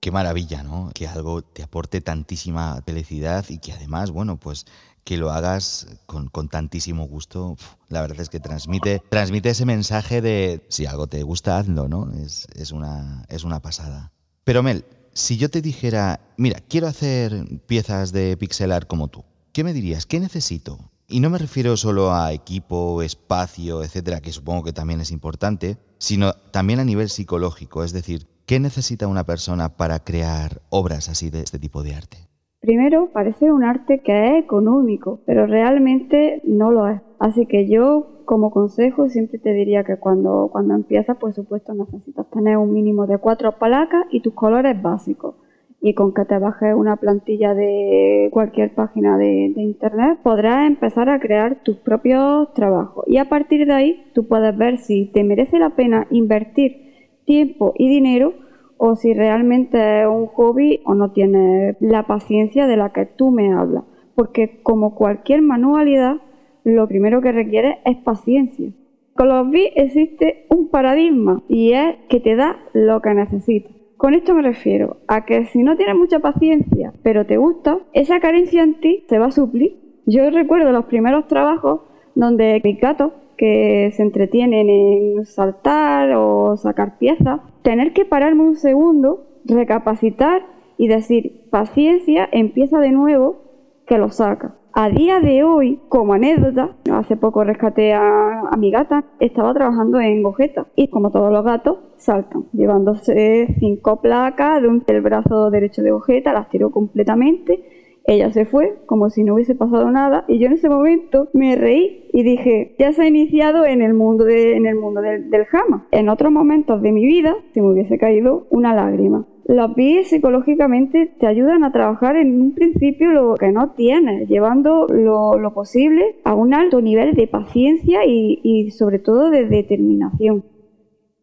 Qué 0.00 0.10
maravilla, 0.10 0.62
¿no? 0.62 0.90
Que 0.94 1.06
algo 1.06 1.42
te 1.42 1.62
aporte 1.62 2.00
tantísima 2.00 2.80
felicidad 2.86 3.44
y 3.48 3.58
que 3.58 3.72
además, 3.72 4.10
bueno, 4.10 4.38
pues 4.38 4.64
que 5.04 5.16
lo 5.16 5.30
hagas 5.30 5.86
con, 6.06 6.48
tantísimo 6.48 7.06
gusto, 7.06 7.56
la 7.88 8.02
verdad 8.02 8.20
es 8.20 8.28
que 8.28 8.40
transmite, 8.40 9.02
transmite 9.08 9.50
ese 9.50 9.64
mensaje 9.64 10.20
de 10.20 10.64
si 10.68 10.86
algo 10.86 11.06
te 11.06 11.22
gusta, 11.22 11.58
hazlo, 11.58 11.88
¿no? 11.88 12.12
Es, 12.12 12.46
es, 12.54 12.72
una, 12.72 13.24
es 13.28 13.42
una 13.42 13.60
pasada. 13.60 14.12
Pero 14.44 14.62
Mel, 14.62 14.84
si 15.14 15.36
yo 15.36 15.48
te 15.48 15.62
dijera, 15.62 16.20
mira, 16.36 16.60
quiero 16.60 16.86
hacer 16.86 17.32
piezas 17.66 18.12
de 18.12 18.36
pixelar 18.36 18.86
como 18.86 19.08
tú, 19.08 19.24
¿qué 19.52 19.64
me 19.64 19.72
dirías? 19.72 20.06
¿Qué 20.06 20.20
necesito? 20.20 20.78
Y 21.10 21.20
no 21.20 21.30
me 21.30 21.38
refiero 21.38 21.74
solo 21.78 22.12
a 22.12 22.34
equipo, 22.34 23.00
espacio, 23.00 23.82
etcétera, 23.82 24.20
que 24.20 24.30
supongo 24.30 24.62
que 24.62 24.74
también 24.74 25.00
es 25.00 25.10
importante, 25.10 25.78
sino 25.96 26.34
también 26.52 26.80
a 26.80 26.84
nivel 26.84 27.08
psicológico, 27.08 27.82
es 27.82 27.94
decir, 27.94 28.26
¿qué 28.44 28.60
necesita 28.60 29.08
una 29.08 29.24
persona 29.24 29.70
para 29.70 30.00
crear 30.00 30.60
obras 30.68 31.08
así 31.08 31.30
de 31.30 31.40
este 31.40 31.58
tipo 31.58 31.82
de 31.82 31.94
arte? 31.94 32.18
Primero, 32.60 33.08
parece 33.10 33.50
un 33.50 33.64
arte 33.64 34.02
que 34.02 34.26
es 34.26 34.44
económico, 34.44 35.20
pero 35.24 35.46
realmente 35.46 36.42
no 36.44 36.72
lo 36.72 36.86
es. 36.88 37.00
Así 37.18 37.46
que 37.46 37.70
yo, 37.70 38.24
como 38.26 38.50
consejo, 38.50 39.08
siempre 39.08 39.38
te 39.38 39.54
diría 39.54 39.84
que 39.84 39.96
cuando, 39.96 40.50
cuando 40.52 40.74
empiezas, 40.74 41.16
por 41.16 41.32
supuesto, 41.32 41.72
necesitas 41.72 42.28
tener 42.28 42.58
un 42.58 42.74
mínimo 42.74 43.06
de 43.06 43.16
cuatro 43.16 43.58
palacas 43.58 44.04
y 44.10 44.20
tus 44.20 44.34
colores 44.34 44.82
básicos 44.82 45.36
y 45.80 45.94
con 45.94 46.12
que 46.12 46.24
te 46.24 46.38
bajes 46.38 46.74
una 46.74 46.96
plantilla 46.96 47.54
de 47.54 48.28
cualquier 48.32 48.74
página 48.74 49.16
de, 49.16 49.52
internet 49.56 50.18
podrás 50.22 50.66
empezar 50.66 51.08
a 51.08 51.20
crear 51.20 51.62
tus 51.62 51.76
propios 51.76 52.52
trabajos. 52.52 53.04
Y 53.06 53.18
a 53.18 53.26
partir 53.26 53.66
de 53.66 53.72
ahí 53.72 54.10
tú 54.12 54.26
puedes 54.26 54.56
ver 54.56 54.78
si 54.78 55.06
te 55.06 55.22
merece 55.22 55.58
la 55.58 55.70
pena 55.70 56.06
invertir 56.10 57.12
tiempo 57.24 57.74
y 57.76 57.88
dinero 57.88 58.34
o 58.76 58.96
si 58.96 59.14
realmente 59.14 60.02
es 60.02 60.08
un 60.08 60.26
hobby 60.26 60.80
o 60.84 60.94
no 60.94 61.12
tienes 61.12 61.76
la 61.80 62.06
paciencia 62.06 62.66
de 62.66 62.76
la 62.76 62.92
que 62.92 63.06
tú 63.06 63.30
me 63.30 63.52
hablas. 63.52 63.84
Porque 64.14 64.60
como 64.62 64.94
cualquier 64.94 65.42
manualidad 65.42 66.16
lo 66.64 66.88
primero 66.88 67.20
que 67.20 67.32
requiere 67.32 67.78
es 67.84 67.96
paciencia. 67.98 68.72
Con 69.14 69.28
los 69.28 69.50
bits 69.50 69.72
existe 69.76 70.46
un 70.48 70.68
paradigma 70.68 71.42
y 71.48 71.72
es 71.72 71.96
que 72.08 72.20
te 72.20 72.36
da 72.36 72.56
lo 72.72 73.00
que 73.00 73.14
necesitas 73.14 73.77
con 73.98 74.14
esto 74.14 74.32
me 74.34 74.42
refiero 74.42 74.98
a 75.08 75.26
que 75.26 75.44
si 75.46 75.62
no 75.62 75.76
tienes 75.76 75.96
mucha 75.96 76.20
paciencia, 76.20 76.92
pero 77.02 77.26
te 77.26 77.36
gusta, 77.36 77.80
esa 77.92 78.20
carencia 78.20 78.62
en 78.62 78.80
ti 78.80 79.04
se 79.08 79.18
va 79.18 79.26
a 79.26 79.32
suplir. 79.32 79.76
Yo 80.06 80.30
recuerdo 80.30 80.70
los 80.70 80.86
primeros 80.86 81.26
trabajos 81.26 81.80
donde 82.14 82.60
mis 82.64 82.80
gatos 82.80 83.12
que 83.36 83.90
se 83.94 84.02
entretienen 84.02 84.70
en 84.70 85.24
saltar 85.26 86.12
o 86.14 86.56
sacar 86.56 86.96
piezas, 86.98 87.40
tener 87.62 87.92
que 87.92 88.04
pararme 88.04 88.42
un 88.42 88.56
segundo, 88.56 89.26
recapacitar 89.44 90.46
y 90.76 90.86
decir, 90.86 91.48
paciencia, 91.50 92.28
empieza 92.30 92.78
de 92.78 92.92
nuevo, 92.92 93.42
que 93.84 93.98
lo 93.98 94.10
saca. 94.10 94.54
A 94.80 94.90
día 94.90 95.18
de 95.18 95.42
hoy, 95.42 95.80
como 95.88 96.12
anécdota, 96.12 96.76
hace 96.92 97.16
poco 97.16 97.42
rescaté 97.42 97.94
a, 97.94 98.48
mi 98.56 98.70
gata, 98.70 99.06
estaba 99.18 99.52
trabajando 99.52 99.98
en 99.98 100.22
Gogeta 100.22 100.68
y 100.76 100.86
como 100.86 101.10
todos 101.10 101.32
los 101.32 101.44
gatos, 101.44 101.78
saltan, 101.96 102.44
llevándose 102.52 103.56
cinco 103.58 104.00
placas 104.00 104.62
de 104.62 104.68
un, 104.68 104.84
del 104.86 105.00
brazo 105.00 105.50
derecho 105.50 105.82
de 105.82 105.90
Gogeta, 105.90 106.32
las 106.32 106.48
tiró 106.48 106.70
completamente, 106.70 107.60
ella 108.06 108.30
se 108.30 108.44
fue 108.44 108.78
como 108.86 109.10
si 109.10 109.24
no 109.24 109.34
hubiese 109.34 109.56
pasado 109.56 109.90
nada 109.90 110.24
y 110.28 110.38
yo 110.38 110.46
en 110.46 110.52
ese 110.52 110.68
momento 110.68 111.28
me 111.32 111.56
reí 111.56 112.08
y 112.12 112.22
dije, 112.22 112.76
ya 112.78 112.92
se 112.92 113.02
ha 113.02 113.08
iniciado 113.08 113.66
en 113.66 113.82
el 113.82 113.94
mundo, 113.94 114.26
de, 114.26 114.60
mundo 114.80 115.00
del 115.00 115.44
jama. 115.46 115.88
En 115.90 116.08
otros 116.08 116.30
momentos 116.30 116.82
de 116.82 116.92
mi 116.92 117.04
vida 117.04 117.34
se 117.52 117.60
me 117.60 117.72
hubiese 117.72 117.98
caído 117.98 118.46
una 118.50 118.76
lágrima. 118.76 119.26
Los 119.48 119.74
BIS 119.74 120.10
psicológicamente 120.10 121.10
te 121.18 121.26
ayudan 121.26 121.64
a 121.64 121.72
trabajar 121.72 122.16
en 122.16 122.38
un 122.38 122.52
principio 122.52 123.12
lo 123.12 123.34
que 123.34 123.50
no 123.50 123.70
tienes, 123.70 124.28
llevando 124.28 124.86
lo, 124.88 125.52
posible 125.54 126.16
a 126.24 126.34
un 126.34 126.52
alto 126.52 126.82
nivel 126.82 127.14
de 127.14 127.26
paciencia 127.28 128.04
y 128.04 128.70
sobre 128.72 128.98
todo 128.98 129.30
de 129.30 129.46
determinación. 129.46 130.44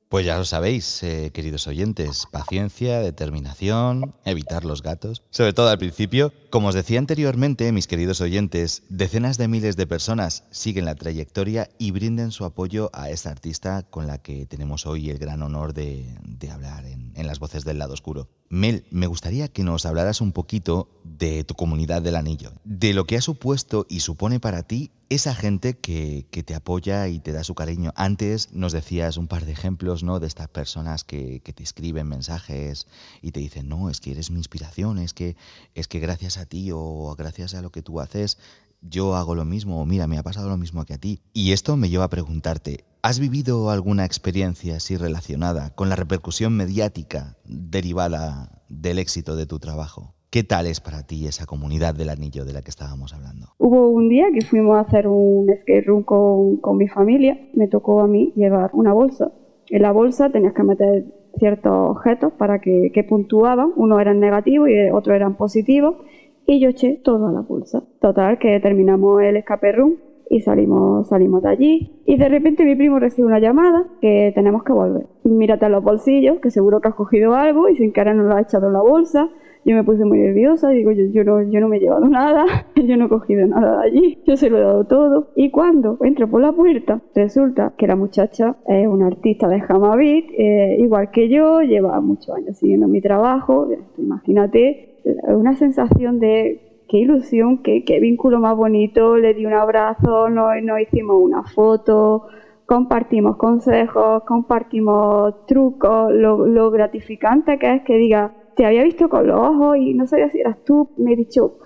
Pues 0.10 0.24
ya 0.24 0.38
lo 0.38 0.46
sabéis, 0.46 1.02
eh, 1.02 1.32
queridos 1.34 1.66
oyentes, 1.66 2.28
paciencia, 2.32 3.00
determinación, 3.00 4.14
evitar 4.24 4.64
los 4.64 4.84
gatos, 4.84 5.24
sobre 5.32 5.52
todo 5.52 5.70
al 5.70 5.80
principio. 5.80 6.32
Como 6.52 6.68
os 6.68 6.76
decía 6.76 7.00
anteriormente, 7.00 7.72
mis 7.72 7.88
queridos 7.88 8.22
oyentes, 8.22 8.84
decenas 8.90 9.40
de 9.40 9.48
miles 9.48 9.78
de 9.78 9.88
personas 9.88 10.44
siguen 10.52 10.86
la 10.86 10.94
trayectoria 10.94 11.70
y 11.80 11.90
brinden 11.90 12.32
su 12.32 12.46
apoyo 12.46 12.92
a 12.94 13.10
esta 13.10 13.32
artista 13.32 13.82
con 13.82 14.06
la 14.06 14.20
que 14.20 14.46
tenemos 14.46 14.86
hoy 14.86 15.10
el 15.10 15.18
gran 15.18 15.42
honor 15.42 15.74
de, 15.74 16.06
hablar 16.52 16.86
en, 16.86 17.12
en 17.16 17.26
las 17.26 17.40
voces 17.40 17.66
del 17.66 17.80
lado 17.80 17.94
oscuro. 17.94 18.30
Mel, 18.48 18.86
me 18.92 19.08
gustaría 19.08 19.48
que 19.48 19.64
nos 19.64 19.88
hablaras 19.88 20.22
un 20.22 20.32
poquito 20.32 20.88
de 21.04 21.44
tu 21.44 21.56
comunidad 21.56 22.04
del 22.04 22.16
anillo, 22.16 22.54
de 22.64 22.94
lo 22.94 23.06
que 23.06 23.18
ha 23.18 23.22
supuesto 23.22 23.88
y 23.90 24.02
supone 24.02 24.40
para 24.40 24.62
ti 24.62 24.92
esa 25.10 25.36
gente 25.36 25.78
que, 25.78 26.28
te 26.46 26.56
apoya 26.56 27.08
y 27.08 27.20
te 27.20 27.32
da 27.32 27.44
su 27.44 27.56
cariño. 27.56 27.94
Antes 27.96 28.52
nos 28.52 28.74
decías 28.74 29.18
un 29.18 29.28
par 29.28 29.46
de 29.46 29.52
ejemplos 29.52 30.04
¿no? 30.04 30.20
de 30.20 30.28
estas 30.28 30.48
personas 30.48 31.04
que, 31.04 31.42
te 31.44 31.64
escriben 31.64 32.08
mensajes 32.08 32.88
y 33.22 33.32
te 33.32 33.40
dicen, 33.40 33.70
no, 33.70 33.90
es 33.90 34.02
que 34.02 34.12
eres 34.12 34.32
mi 34.32 34.38
inspiración, 34.38 34.98
es 34.98 35.14
que, 35.14 35.36
es 35.74 35.88
que 35.88 36.00
gracias 36.00 36.38
a 36.38 36.46
ti 36.46 36.70
o 36.74 37.16
gracias 37.18 37.54
a 37.54 37.62
lo 37.62 37.72
que 37.72 37.82
tú 37.82 38.00
haces, 38.00 38.38
yo 38.82 39.16
hago 39.16 39.36
lo 39.36 39.46
mismo, 39.46 39.82
o 39.82 39.86
mira, 39.86 40.08
me 40.08 40.18
ha 40.18 40.24
pasado 40.24 40.50
lo 40.50 40.58
mismo 40.58 40.86
que 40.86 40.94
a 40.94 40.98
ti. 40.98 41.22
Y 41.34 41.52
esto 41.52 41.76
me 41.78 41.90
lleva 41.90 42.06
a 42.06 42.10
preguntarte, 42.10 42.86
¿has 43.02 43.20
vivido 43.20 43.70
alguna 43.70 44.06
experiencia 44.06 44.78
así 44.78 44.98
relacionada 44.98 45.74
con 45.76 45.90
la 45.90 45.96
repercusión 45.96 46.54
mediática 46.54 47.38
derivada 47.46 48.64
del 48.70 49.00
éxito 49.00 49.36
de 49.36 49.46
tu 49.46 49.60
trabajo? 49.60 50.15
¿Qué 50.30 50.44
tal 50.44 50.68
es 50.68 50.82
para 50.82 51.04
ti 51.04 51.28
esa 51.28 51.46
comunidad 51.46 51.96
del 51.96 52.10
anillo 52.10 52.44
de 52.46 52.54
la 52.54 52.62
que 52.62 52.70
estábamos 52.70 53.14
hablando? 53.14 53.48
Hubo 53.58 53.90
un 53.90 54.10
día 54.10 54.26
que 54.34 54.46
fuimos 54.46 54.78
a 54.78 54.82
hacer 54.82 55.08
un 55.08 55.48
skate 55.56 55.86
room 55.86 56.04
con, 56.04 56.78
mi 56.78 56.88
familia. 56.88 57.40
Me 57.54 57.68
tocó 57.68 58.02
a 58.02 58.08
mí 58.08 58.34
llevar 58.36 58.72
una 58.74 58.94
bolsa. 58.94 59.32
En 59.70 59.82
la 59.82 59.92
bolsa 59.92 60.32
tenías 60.32 60.54
que 60.54 60.64
meter 60.64 61.06
ciertos 61.38 61.72
objetos 61.72 62.34
para 62.34 62.60
que, 62.60 62.92
que 62.94 63.04
puntuaban. 63.04 63.72
Uno 63.76 64.00
eran 64.00 64.20
negativos 64.20 64.70
y 64.70 64.90
otros 64.92 65.16
eran 65.16 65.36
positivos. 65.36 65.96
Y 66.46 66.60
yo 66.60 66.70
eché 66.70 67.00
todo 67.04 67.28
a 67.28 67.32
la 67.32 67.42
bolsa. 67.42 67.84
Total, 68.02 68.38
que 68.38 68.60
terminamos 68.60 69.22
el 69.22 69.38
escape 69.38 69.72
room 69.72 69.96
y 70.30 70.42
salimos, 70.42 71.08
salimos 71.08 71.44
de 71.44 71.50
allí. 71.50 72.02
Y 72.06 72.18
de 72.18 72.30
repente 72.30 72.66
mi 72.66 72.76
primo 72.76 73.00
recibe 73.00 73.28
una 73.28 73.40
llamada 73.40 73.88
que 74.02 74.32
tenemos 74.36 74.64
que 74.64 74.74
volver. 74.74 75.08
Mírate 75.24 75.66
en 75.66 75.72
los 75.72 75.84
bolsillos, 75.84 76.40
que 76.40 76.52
seguro 76.52 76.82
que 76.82 76.90
has 76.90 76.96
cogido 76.96 77.36
algo 77.36 77.70
y 77.70 77.76
sin 77.78 77.94
querer 77.94 78.16
nos 78.16 78.28
lo 78.28 78.36
has 78.36 78.44
echado 78.44 78.68
en 78.68 78.74
la 78.74 78.82
bolsa. 78.82 79.30
Yo 79.66 79.76
me 79.76 79.84
puse 79.84 80.06
muy 80.06 80.20
nerviosa, 80.20 80.70
digo, 80.70 80.92
yo, 80.92 81.06
yo, 81.12 81.24
no, 81.24 81.42
yo 81.42 81.60
no 81.60 81.68
me 81.68 81.78
he 81.78 81.80
llevado 81.80 82.08
nada, 82.10 82.46
yo 82.76 82.98
no 82.98 83.06
he 83.06 83.10
cogido 83.10 83.48
nada 83.48 83.82
de 83.82 83.88
allí, 83.88 84.20
yo 84.26 84.38
se 84.38 84.50
lo 84.50 84.60
he 84.60 84.62
dado 84.62 84.86
todo. 84.86 85.32
Y 85.36 85.50
cuando 85.50 85.98
entro 86.02 86.30
por 86.30 86.42
la 86.42 86.52
puerta, 86.52 87.02
resulta 87.16 87.74
que 87.76 87.88
la 87.88 87.96
muchacha 87.96 88.58
es 88.68 88.88
una 88.88 89.08
artista 89.08 89.48
de 89.48 89.64
Hamavit, 89.68 90.28
eh, 90.38 90.78
igual 90.80 91.10
que 91.10 91.30
yo, 91.30 91.62
lleva 91.62 92.00
muchos 92.00 92.36
años 92.36 92.58
siguiendo 92.58 92.88
mi 92.88 93.02
trabajo, 93.02 93.68
imagínate, 93.98 95.00
una 95.28 95.56
sensación 95.56 96.20
de 96.20 96.84
qué 96.88 96.98
ilusión, 97.00 97.64
qué, 97.64 97.84
qué 97.84 98.00
vínculo 98.00 98.40
más 98.40 98.56
bonito, 98.56 99.18
le 99.18 99.34
di 99.34 99.46
un 99.46 99.54
abrazo, 99.54 100.30
nos, 100.30 100.62
nos 100.62 100.80
hicimos 100.80 101.18
una 101.20 101.44
foto, 101.44 102.28
compartimos 102.66 103.38
consejos, 103.38 104.24
compartimos 104.24 105.46
trucos, 105.48 106.12
lo, 106.14 106.46
lo 106.46 106.72
gratificante 106.72 107.58
que 107.58 107.76
es 107.76 107.82
que 107.84 107.98
diga, 107.98 108.34
te 108.56 108.66
había 108.66 108.84
visto 108.84 109.10
con 109.10 109.28
los 109.28 109.40
ojos 109.40 109.78
y 109.78 109.94
no 109.94 110.08
sabía 110.08 110.30
si 110.30 110.40
eras 110.40 110.64
tú. 110.64 110.90
Me 110.98 111.14
he 111.14 111.16
dicho, 111.16 111.58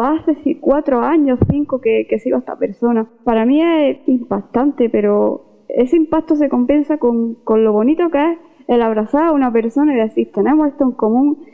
hace 0.00 0.58
cuatro 0.60 1.00
años, 1.00 1.38
cinco 1.50 1.80
que, 1.80 2.06
que 2.08 2.18
sigo 2.18 2.36
a 2.36 2.40
esta 2.40 2.56
persona. 2.56 3.08
Para 3.24 3.44
mí 3.44 3.62
es 3.62 3.98
impactante, 4.06 4.88
pero 4.90 5.64
ese 5.68 5.96
impacto 5.96 6.36
se 6.36 6.48
compensa 6.48 6.98
con, 6.98 7.34
con 7.44 7.64
lo 7.64 7.72
bonito 7.72 8.10
que 8.10 8.32
es 8.32 8.38
el 8.68 8.82
abrazar 8.82 9.24
a 9.24 9.32
una 9.32 9.52
persona 9.52 9.94
y 9.94 9.96
decir, 9.96 10.30
tenemos 10.32 10.68
esto 10.68 10.84
en 10.84 10.92
común 10.92 11.44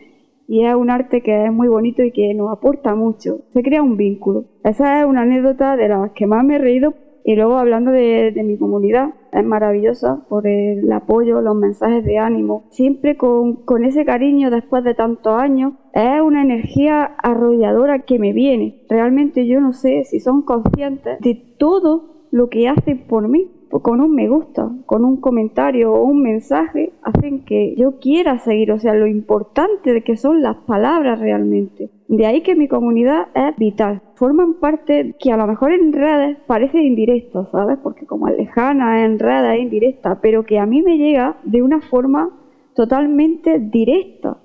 y 0.49 0.65
es 0.65 0.75
un 0.75 0.91
arte 0.91 1.23
que 1.23 1.47
es 1.47 1.53
muy 1.53 1.69
bonito 1.69 2.03
y 2.03 2.13
que 2.13 2.35
nos 2.35 2.53
aporta 2.53 2.95
mucho. 2.95 3.41
Se 3.53 3.63
crea 3.63 3.83
un 3.83 3.97
vínculo. 3.97 4.45
Esa 4.65 5.01
es 5.01 5.07
una 5.07 5.23
anécdota 5.23 5.77
de 5.77 5.89
las 5.89 6.13
que 6.13 6.27
más 6.27 6.45
me 6.45 6.57
he 6.57 6.59
reído 6.59 6.95
y 7.25 7.35
luego 7.35 7.59
hablando 7.59 7.91
de, 7.91 8.33
mi 8.45 8.57
comunidad, 8.57 9.15
es 9.37 9.45
maravillosa 9.45 10.25
por 10.29 10.47
el 10.47 10.91
apoyo, 10.93 11.41
los 11.41 11.57
mensajes 11.57 12.05
de 12.05 12.19
ánimo, 12.19 12.65
siempre 12.71 13.17
con, 13.17 13.65
con 13.65 13.85
ese 13.85 14.05
cariño 14.05 14.51
después 14.51 14.83
de 14.85 14.95
tantos 14.95 15.39
años. 15.39 15.75
Es 15.93 16.21
una 16.21 16.43
energía 16.43 17.05
arrolladora 17.23 18.01
que 18.01 18.19
me 18.19 18.33
viene. 18.33 18.83
Realmente 18.89 19.47
yo 19.47 19.61
no 19.61 19.73
sé 19.73 20.05
si 20.05 20.21
son 20.21 20.43
conscientes 20.43 21.19
de 21.21 21.35
todo 21.59 22.27
lo 22.31 22.49
que 22.49 22.69
hacen 22.69 23.07
por 23.07 23.29
mí 23.29 23.51
con 23.71 24.01
un 24.01 24.15
me 24.15 24.29
gusta, 24.29 24.71
con 24.87 25.05
un 25.05 25.17
comentario 25.21 25.93
o 25.93 26.03
un 26.03 26.23
mensaje, 26.23 26.93
hacen 27.03 27.45
que 27.45 27.75
yo 27.77 27.99
quiera 27.99 28.39
seguir. 28.39 28.73
O 28.73 28.79
sea, 28.79 28.95
lo 28.95 29.07
importante 29.07 29.93
de 29.93 30.03
que 30.03 30.17
son 30.17 30.43
las 30.43 30.57
palabras 30.57 31.19
realmente. 31.19 31.91
De 32.09 32.27
ahí 32.27 32.43
que 32.43 32.55
mi 32.55 32.69
comunidad 32.69 33.29
es 33.35 33.57
vital. 33.57 34.03
Forman 34.15 34.55
parte 34.55 35.17
que 35.19 35.33
a 35.33 35.37
lo 35.37 35.47
mejor 35.47 35.73
en 35.73 35.93
redes 35.93 36.39
parece 36.47 36.83
indirecto, 36.83 37.49
¿sabes? 37.51 37.79
Porque 37.83 38.07
como 38.07 38.29
es 38.29 38.37
lejana, 38.37 39.05
en 39.05 39.19
redes 39.19 39.57
es 39.57 39.63
indirecta, 39.63 40.21
pero 40.21 40.45
que 40.45 40.59
a 40.59 40.67
mí 40.67 40.83
me 40.83 40.99
llega 40.99 41.37
de 41.45 41.63
una 41.63 41.81
forma 41.81 42.31
totalmente 42.75 43.59
directa. 43.59 44.39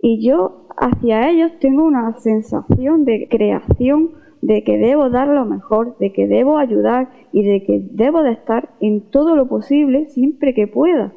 Y 0.00 0.26
yo 0.26 0.66
hacia 0.76 1.30
ellos 1.30 1.52
tengo 1.58 1.84
una 1.84 2.12
sensación 2.18 3.04
de 3.04 3.28
creación 3.30 4.10
de 4.46 4.62
que 4.62 4.78
debo 4.78 5.10
dar 5.10 5.26
lo 5.26 5.44
mejor, 5.44 5.98
de 5.98 6.12
que 6.12 6.28
debo 6.28 6.56
ayudar 6.56 7.10
y 7.32 7.42
de 7.42 7.64
que 7.64 7.80
debo 7.90 8.22
de 8.22 8.30
estar 8.30 8.70
en 8.80 9.10
todo 9.10 9.34
lo 9.34 9.48
posible 9.48 10.06
siempre 10.06 10.54
que 10.54 10.68
pueda. 10.68 11.12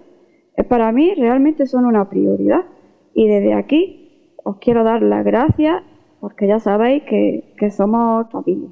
Eh, 0.58 0.64
para 0.64 0.92
mí 0.92 1.14
realmente 1.14 1.68
son 1.68 1.86
una 1.86 2.10
prioridad 2.10 2.66
y 3.14 3.28
desde 3.28 3.54
aquí 3.54 4.34
os 4.44 4.58
quiero 4.58 4.84
dar 4.84 5.04
las 5.04 5.24
gracias 5.24 5.84
porque 6.20 6.48
ya 6.48 6.60
sabéis 6.60 7.04
que, 7.04 7.70
somos 7.70 8.32
familia. 8.32 8.70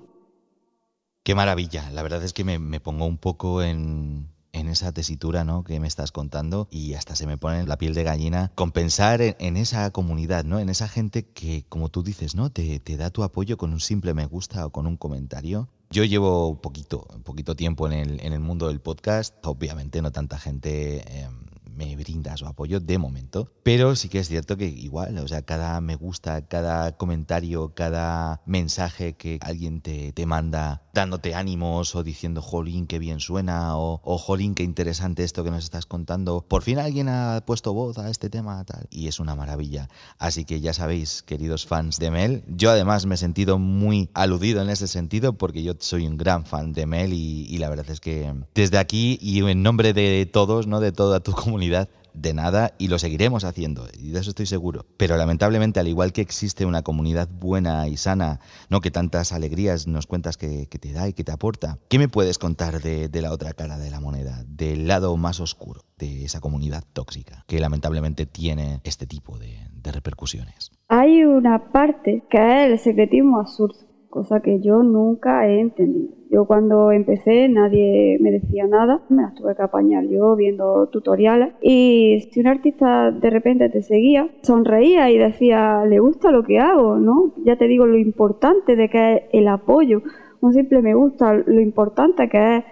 Qué 1.23 1.35
maravilla, 1.35 1.91
la 1.91 2.01
verdad 2.01 2.23
es 2.23 2.33
que 2.33 2.43
me 2.43 2.79
pongo 2.79 3.05
un 3.05 3.19
poco 3.19 3.61
en, 3.61 4.29
en 4.57 4.67
esa 4.67 4.91
tesitura 4.91 5.43
¿no? 5.43 5.63
que 5.63 5.79
me 5.79 5.87
estás 5.87 6.11
contando 6.11 6.67
y 6.71 6.93
hasta 6.93 7.15
se 7.15 7.27
me 7.27 7.37
pone 7.37 7.65
la 7.65 7.77
piel 7.77 7.93
de 7.93 8.03
gallina 8.03 8.51
con 8.55 8.71
pensar 8.71 9.21
en, 9.21 9.57
esa 9.57 9.91
comunidad, 9.91 10.43
¿no? 10.43 10.59
en 10.59 10.69
esa 10.69 10.87
gente 10.87 11.25
que, 11.25 11.65
como 11.69 11.89
tú 11.89 12.03
dices, 12.03 12.35
¿no? 12.35 12.51
te, 12.51 12.79
da 12.97 13.09
tu 13.09 13.23
apoyo 13.23 13.57
con 13.57 13.73
un 13.73 13.79
simple 13.79 14.13
me 14.13 14.25
gusta 14.25 14.65
o 14.65 14.71
con 14.71 14.87
un 14.87 14.97
comentario. 14.97 15.69
Yo 15.89 16.03
llevo 16.03 16.61
poquito, 16.61 17.07
poquito 17.23 17.55
tiempo 17.55 17.87
en 17.87 17.93
el, 17.93 18.19
en 18.21 18.33
el 18.33 18.39
mundo 18.39 18.67
del 18.67 18.81
podcast, 18.81 19.35
obviamente 19.45 20.01
no 20.01 20.11
tanta 20.11 20.37
gente... 20.37 21.21
Em, 21.21 21.47
me 21.77 21.95
brinda 21.95 22.35
su 22.35 22.47
apoyo 22.47 22.79
de 22.79 22.97
momento. 22.97 23.51
Pero 23.63 23.95
sí 23.95 24.09
que 24.09 24.19
es 24.19 24.27
cierto 24.27 24.57
que 24.57 24.65
igual, 24.65 25.17
o 25.19 25.27
sea, 25.27 25.43
cada 25.43 25.79
me 25.79 25.95
gusta, 25.95 26.47
cada 26.47 26.97
comentario, 26.97 27.73
cada 27.75 28.41
mensaje 28.45 29.13
que 29.13 29.37
alguien 29.41 29.81
te, 29.81 30.11
te 30.11 30.25
manda 30.25 30.81
dándote 30.97 31.36
ánimos 31.36 31.95
o 31.95 32.03
diciendo, 32.03 32.41
jolín, 32.41 32.88
qué 32.88 32.97
bien 32.97 33.19
suena, 33.19 33.77
o, 33.77 34.01
o 34.03 34.17
jolín, 34.17 34.55
qué 34.55 34.63
interesante 34.63 35.23
esto 35.23 35.43
que 35.43 35.51
nos 35.51 35.63
estás 35.63 35.86
contando. 35.86 36.43
Por 36.47 36.63
fin 36.63 36.79
alguien 36.79 37.07
ha 37.07 37.43
puesto 37.45 37.71
voz 37.71 37.99
a 37.99 38.10
este 38.10 38.31
tema, 38.31 38.63
tal. 38.65 38.88
Y 38.89 39.07
es 39.07 39.19
una 39.19 39.36
maravilla. 39.36 39.89
Así 40.17 40.43
que 40.43 40.60
ya 40.60 40.73
sabéis, 40.73 41.21
queridos 41.21 41.67
fans 41.67 41.99
de 41.99 42.10
Mel, 42.10 42.43
yo 42.47 42.71
además 42.71 43.05
me 43.05 43.13
he 43.13 43.17
sentido 43.17 43.60
muy 43.60 44.10
aludido 44.15 44.62
en 44.62 44.69
ese 44.69 44.88
sentido 44.88 45.33
porque 45.33 45.62
yo 45.62 45.73
soy 45.77 46.07
un 46.07 46.17
gran 46.17 46.45
fan 46.45 46.73
de 46.73 46.88
Mel 46.88 47.13
y, 47.13 47.45
y 47.45 47.60
la 47.60 47.69
verdad 47.69 47.89
es 47.91 47.99
que 47.99 48.33
desde 48.55 48.79
aquí 48.79 49.19
y 49.21 49.39
en 49.47 49.62
nombre 49.62 49.93
de 49.93 50.25
todos, 50.25 50.65
¿no? 50.65 50.79
De 50.79 50.91
toda 50.91 51.19
tu 51.19 51.31
comunidad, 51.43 51.89
de 52.17 52.34
nada 52.34 52.73
y 52.77 52.88
lo 52.88 52.99
seguiremos 52.99 53.43
haciendo, 53.43 53.86
y 53.99 54.10
de 54.10 54.19
eso 54.19 54.32
estoy 54.32 54.45
seguro. 54.45 54.86
Pero 54.97 55.17
lamentablemente, 55.17 55.80
al 55.80 55.88
igual 55.88 56.13
que 56.13 56.21
existe 56.21 56.65
una 56.65 56.82
comunidad 56.82 57.30
buena 57.30 57.88
y 57.88 57.97
sana, 57.97 58.39
no 58.69 58.82
que 58.82 58.91
tantas 58.91 59.32
alegrías 59.32 59.88
nos 59.88 60.08
cuentas 60.08 60.38
que, 60.38 60.67
te 60.67 60.93
da 60.93 61.08
y 61.08 61.13
que 61.13 61.23
te 61.23 61.32
aporta, 61.32 61.80
¿qué 61.89 61.99
me 61.99 62.08
puedes 62.08 62.38
contar 62.38 62.82
de, 62.82 63.10
la 63.21 63.32
otra 63.32 63.53
cara 63.53 63.77
de 63.77 63.89
la 63.89 63.99
moneda, 63.99 64.43
del 64.47 64.88
lado 64.88 65.15
más 65.17 65.39
oscuro 65.39 65.82
de 65.97 66.25
esa 66.25 66.39
comunidad 66.39 66.84
tóxica 66.93 67.43
que 67.47 67.60
lamentablemente 67.60 68.25
tiene 68.25 68.82
este 68.84 69.08
tipo 69.08 69.39
de, 69.39 69.58
de 69.71 69.91
repercusiones? 69.91 70.71
Hay 70.88 71.23
una 71.23 71.71
parte 71.71 72.23
que 72.30 72.38
es 72.38 72.71
el 72.71 72.80
secretismo 72.80 73.39
absurdo 73.39 73.87
cosa 74.17 74.39
que 74.39 74.60
yo 74.60 74.82
nunca 74.82 75.47
he 75.47 75.60
entendido. 75.60 76.12
Yo 76.32 76.45
cuando 76.45 76.91
empecé 76.91 77.47
nadie 77.49 78.17
me 78.19 78.32
decía 78.32 78.65
nada, 78.65 79.03
me 79.10 79.21
las 79.21 79.36
tuve 79.36 79.56
que 79.56 79.62
apañar 79.62 80.06
yo 80.08 80.36
viendo 80.36 80.88
tutoriales 80.88 81.53
y 81.62 82.27
si 82.32 82.39
un 82.39 82.47
artista 82.47 83.12
de 83.12 83.30
repente 83.30 83.69
te 83.69 83.84
seguía, 83.84 84.27
sonreía 84.41 85.12
y 85.12 85.19
decía, 85.19 85.86
le 85.86 85.99
gusta 85.99 86.32
lo 86.32 86.43
que 86.43 86.58
hago, 86.58 86.97
¿no? 86.97 87.36
Ya 87.45 87.58
te 87.58 87.67
digo 87.67 87.86
lo 87.86 87.97
importante 87.97 88.75
de 88.75 88.89
que 88.89 89.13
es 89.13 89.21
el 89.34 89.47
apoyo, 89.47 90.01
un 90.41 90.51
simple 90.51 90.82
me 90.82 90.95
gusta, 90.95 91.34
lo 91.34 91.62
importante 91.62 92.27
que 92.27 92.58
es 92.58 92.63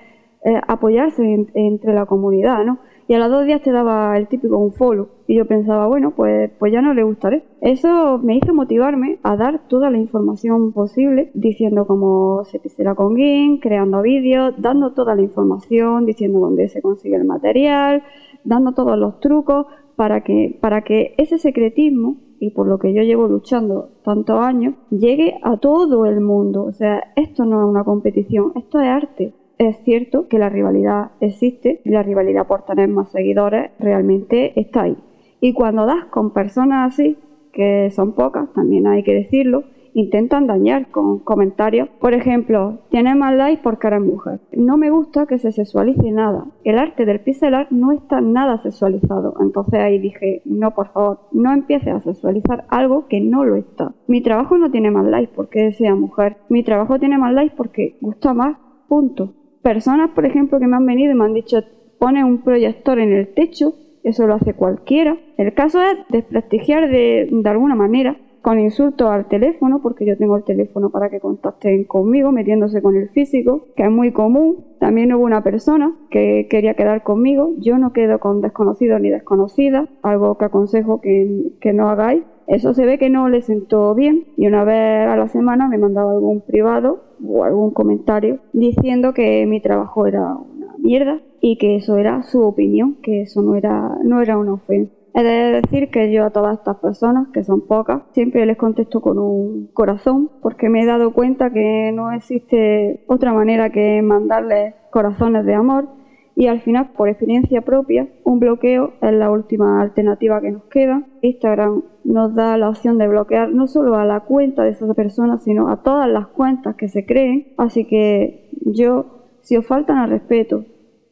eh, 0.46 0.62
apoyarse 0.68 1.48
entre 1.54 1.94
la 1.94 2.08
comunidad, 2.08 2.66
¿no? 2.66 2.80
Y 3.08 3.14
a 3.14 3.20
los 3.20 3.30
dos 3.30 3.46
días 3.46 3.62
te 3.62 3.72
daba 3.72 4.18
el 4.18 4.28
típico 4.28 4.58
un 4.58 4.74
follow. 4.74 5.10
Y 5.28 5.36
yo 5.36 5.46
pensaba, 5.46 5.88
bueno, 5.88 6.14
pues, 6.16 6.52
pues 6.58 6.72
ya 6.72 6.82
no 6.82 6.94
le 6.94 7.04
gustaré. 7.04 7.44
Eso 7.62 8.20
me 8.20 8.38
hizo 8.38 8.54
motivarme 8.54 9.20
a 9.24 9.36
dar 9.36 9.68
toda 9.68 9.90
la 9.90 9.98
información 9.98 10.72
posible, 10.72 11.32
diciendo 11.34 11.86
cómo 11.86 12.44
se 12.46 12.60
pisera 12.60 12.96
con 12.96 13.16
GIMP, 13.16 13.62
creando 13.62 14.02
vídeos, 14.02 14.56
dando 14.58 14.94
toda 14.94 15.16
la 15.16 15.22
información, 15.22 16.06
diciendo 16.06 16.40
dónde 16.40 16.68
se 16.70 16.82
consigue 16.82 17.16
el 17.16 17.26
material, 17.26 18.04
dando 18.44 18.74
todos 18.74 18.98
los 18.98 19.20
trucos 19.20 19.68
para 19.96 20.24
que, 20.24 20.58
para 20.60 20.82
que 20.82 21.14
ese 21.18 21.38
secretismo 21.38 22.18
y 22.40 22.52
por 22.52 22.68
lo 22.68 22.80
que 22.80 22.94
yo 22.94 23.02
llevo 23.02 23.28
luchando 23.28 23.90
tantos 24.04 24.40
años, 24.40 24.76
llegue 24.90 25.40
a 25.42 25.58
todo 25.58 26.06
el 26.06 26.22
mundo. 26.22 26.66
O 26.66 26.74
sea, 26.74 27.12
esto 27.16 27.46
no 27.46 27.62
es 27.62 27.70
una 27.70 27.84
competición, 27.84 28.52
esto 28.56 28.80
es 28.80 28.88
arte. 28.88 29.34
Es 29.58 29.78
cierto 29.84 30.28
que 30.28 30.38
la 30.38 30.50
rivalidad 30.50 31.12
existe 31.22 31.82
la 31.86 32.04
rivalidad 32.04 32.46
por 32.46 32.64
tener 32.66 32.90
más 32.90 33.10
seguidores 33.12 33.72
realmente 33.80 34.60
está 34.60 34.84
ahí. 34.84 34.98
Y 35.40 35.54
cuando 35.54 35.86
das 35.86 36.06
con 36.06 36.32
personas 36.34 36.94
así, 36.94 37.18
que 37.54 37.90
son 37.92 38.14
pocas, 38.14 38.52
también 38.54 38.86
hay 38.86 39.04
que 39.04 39.14
decirlo, 39.14 39.64
intentan 39.94 40.46
dañar 40.46 40.92
con 40.92 41.20
comentarios. 41.20 41.88
Por 42.02 42.14
ejemplo, 42.14 42.80
tienes 42.90 43.16
más 43.16 43.34
likes 43.34 43.62
porque 43.64 43.88
eres 43.88 44.02
mujer. 44.02 44.42
No 44.52 44.78
me 44.78 44.90
gusta 44.90 45.26
que 45.26 45.38
se 45.38 45.54
sexualice 45.54 46.12
nada. 46.12 46.46
El 46.66 46.78
arte 46.78 47.06
del 47.06 47.22
pixel 47.22 47.54
art 47.54 47.72
no 47.72 47.94
está 47.94 48.20
nada 48.20 48.62
sexualizado. 48.62 49.36
Entonces 49.40 49.80
ahí 49.80 49.98
dije, 50.00 50.42
no, 50.44 50.72
por 50.72 50.90
favor, 50.90 51.20
no 51.32 51.54
empieces 51.54 51.94
a 51.94 52.02
sexualizar 52.02 52.66
algo 52.68 53.08
que 53.08 53.22
no 53.22 53.46
lo 53.46 53.56
está. 53.56 53.94
Mi 54.08 54.22
trabajo 54.22 54.58
no 54.58 54.70
tiene 54.70 54.92
más 54.92 55.06
likes 55.06 55.32
porque 55.34 55.72
sea 55.72 55.96
mujer. 55.96 56.38
Mi 56.50 56.64
trabajo 56.64 57.00
tiene 57.00 57.18
más 57.18 57.34
likes 57.34 57.56
porque 57.56 57.98
gusta 58.02 58.34
más. 58.34 58.58
Punto. 58.90 59.34
Personas, 59.66 60.12
por 60.12 60.28
ejemplo, 60.28 60.60
que 60.60 60.68
me 60.68 60.76
han 60.76 60.86
venido 60.86 61.12
y 61.12 61.16
me 61.16 61.26
han 61.26 61.34
dicho, 61.34 61.58
pone 61.98 62.24
un 62.24 62.44
proyector 62.44 63.00
en 63.00 63.12
el 63.12 63.34
techo 63.34 63.74
eso 64.06 64.28
lo 64.28 64.36
hace 64.36 64.54
cualquiera. 64.54 65.18
El 65.38 65.54
caso 65.56 65.82
es 65.82 65.98
desprestigiar 66.10 66.90
de, 66.90 67.28
de, 67.32 67.50
alguna 67.50 67.74
manera 67.74 68.16
con 68.46 68.60
insultos 68.60 69.10
al 69.10 69.28
teléfono, 69.28 69.82
porque 69.82 70.06
yo 70.06 70.20
tengo 70.20 70.38
el 70.38 70.44
teléfono 70.44 70.92
para 70.92 71.10
que 71.10 71.20
contacten 71.20 71.84
conmigo, 71.86 72.32
metiéndose 72.32 72.80
con 72.80 72.96
el 72.96 73.10
físico, 73.10 73.70
que 73.76 73.82
es 73.82 73.90
muy 73.90 74.12
común. 74.12 74.66
También 74.80 75.12
hubo 75.16 75.24
una 75.24 75.44
persona 75.44 75.96
que 76.12 76.46
quería 76.48 76.76
quedar 76.76 77.02
conmigo. 77.02 77.56
Yo 77.58 77.80
no 77.80 77.92
quedo 77.92 78.20
con 78.20 78.42
desconocidos 78.42 79.02
ni 79.02 79.10
desconocidas, 79.10 79.90
algo 80.04 80.38
que 80.38 80.46
aconsejo 80.46 81.02
que, 81.02 81.54
que 81.60 81.74
no 81.74 81.90
hagáis. 81.90 82.22
Eso 82.46 82.76
se 82.76 82.86
ve 82.86 83.00
que 83.00 83.10
no 83.10 83.30
le 83.30 83.42
sentó 83.42 83.96
bien 83.96 84.28
y 84.38 84.46
una 84.46 84.64
vez 84.64 85.08
a 85.08 85.18
la 85.18 85.28
semana 85.28 85.68
me 85.68 85.80
mandaba 85.80 86.12
algún 86.12 86.42
privado 86.42 87.02
o 87.28 87.46
algún 87.46 87.72
comentario 87.72 88.42
diciendo 88.54 89.16
que 89.16 89.44
mi 89.48 89.60
trabajo 89.60 90.06
era 90.06 90.36
una 90.36 90.76
mierda 90.78 91.20
y 91.42 91.58
que 91.58 91.78
eso 91.78 91.98
era 91.98 92.22
su 92.22 92.44
opinión, 92.44 92.98
que 93.02 93.22
eso 93.22 93.42
no 93.42 93.56
era, 93.56 93.98
no 94.04 94.22
era 94.22 94.38
una 94.38 94.54
ofensa. 94.54 94.95
He 95.18 95.24
de 95.24 95.62
decir 95.62 95.90
que 95.92 96.12
yo 96.12 96.26
a 96.26 96.32
todas 96.32 96.58
estas 96.58 96.76
personas, 96.78 97.30
que 97.34 97.46
son 97.46 97.62
pocas, 97.62 98.04
siempre 98.12 98.46
les 98.46 98.58
contesto 98.58 99.00
con 99.00 99.18
un 99.18 99.68
corazón, 99.74 100.30
porque 100.42 100.68
me 100.68 100.82
he 100.82 100.86
dado 100.86 101.14
cuenta 101.14 101.54
que 101.54 101.94
no 101.94 102.12
existe 102.12 103.06
otra 103.08 103.32
manera 103.32 103.70
que 103.70 104.02
mandarles 104.02 104.76
corazones 104.92 105.46
de 105.46 105.54
amor 105.54 105.88
y 106.36 106.48
al 106.48 106.60
final, 106.60 106.92
por 106.98 107.08
experiencia 107.08 107.62
propia, 107.62 108.10
un 108.26 108.40
bloqueo 108.40 108.96
es 109.02 109.14
la 109.14 109.32
última 109.32 109.82
alternativa 109.82 110.42
que 110.42 110.52
nos 110.52 110.64
queda. 110.66 111.08
Instagram 111.22 111.84
nos 112.04 112.36
da 112.36 112.58
la 112.58 112.68
opción 112.68 112.98
de 112.98 113.08
bloquear 113.08 113.54
no 113.54 113.68
solo 113.68 113.96
a 113.96 114.04
la 114.04 114.20
cuenta 114.20 114.64
de 114.64 114.72
esas 114.72 114.94
personas, 114.96 115.46
sino 115.46 115.70
a 115.70 115.82
todas 115.82 116.10
las 116.10 116.28
cuentas 116.28 116.76
que 116.76 116.90
se 116.90 117.06
creen. 117.06 117.54
Así 117.58 117.86
que 117.86 118.50
yo, 118.66 119.30
si 119.40 119.56
os 119.56 119.66
faltan 119.66 119.98
al 119.98 120.10
respeto, 120.10 120.66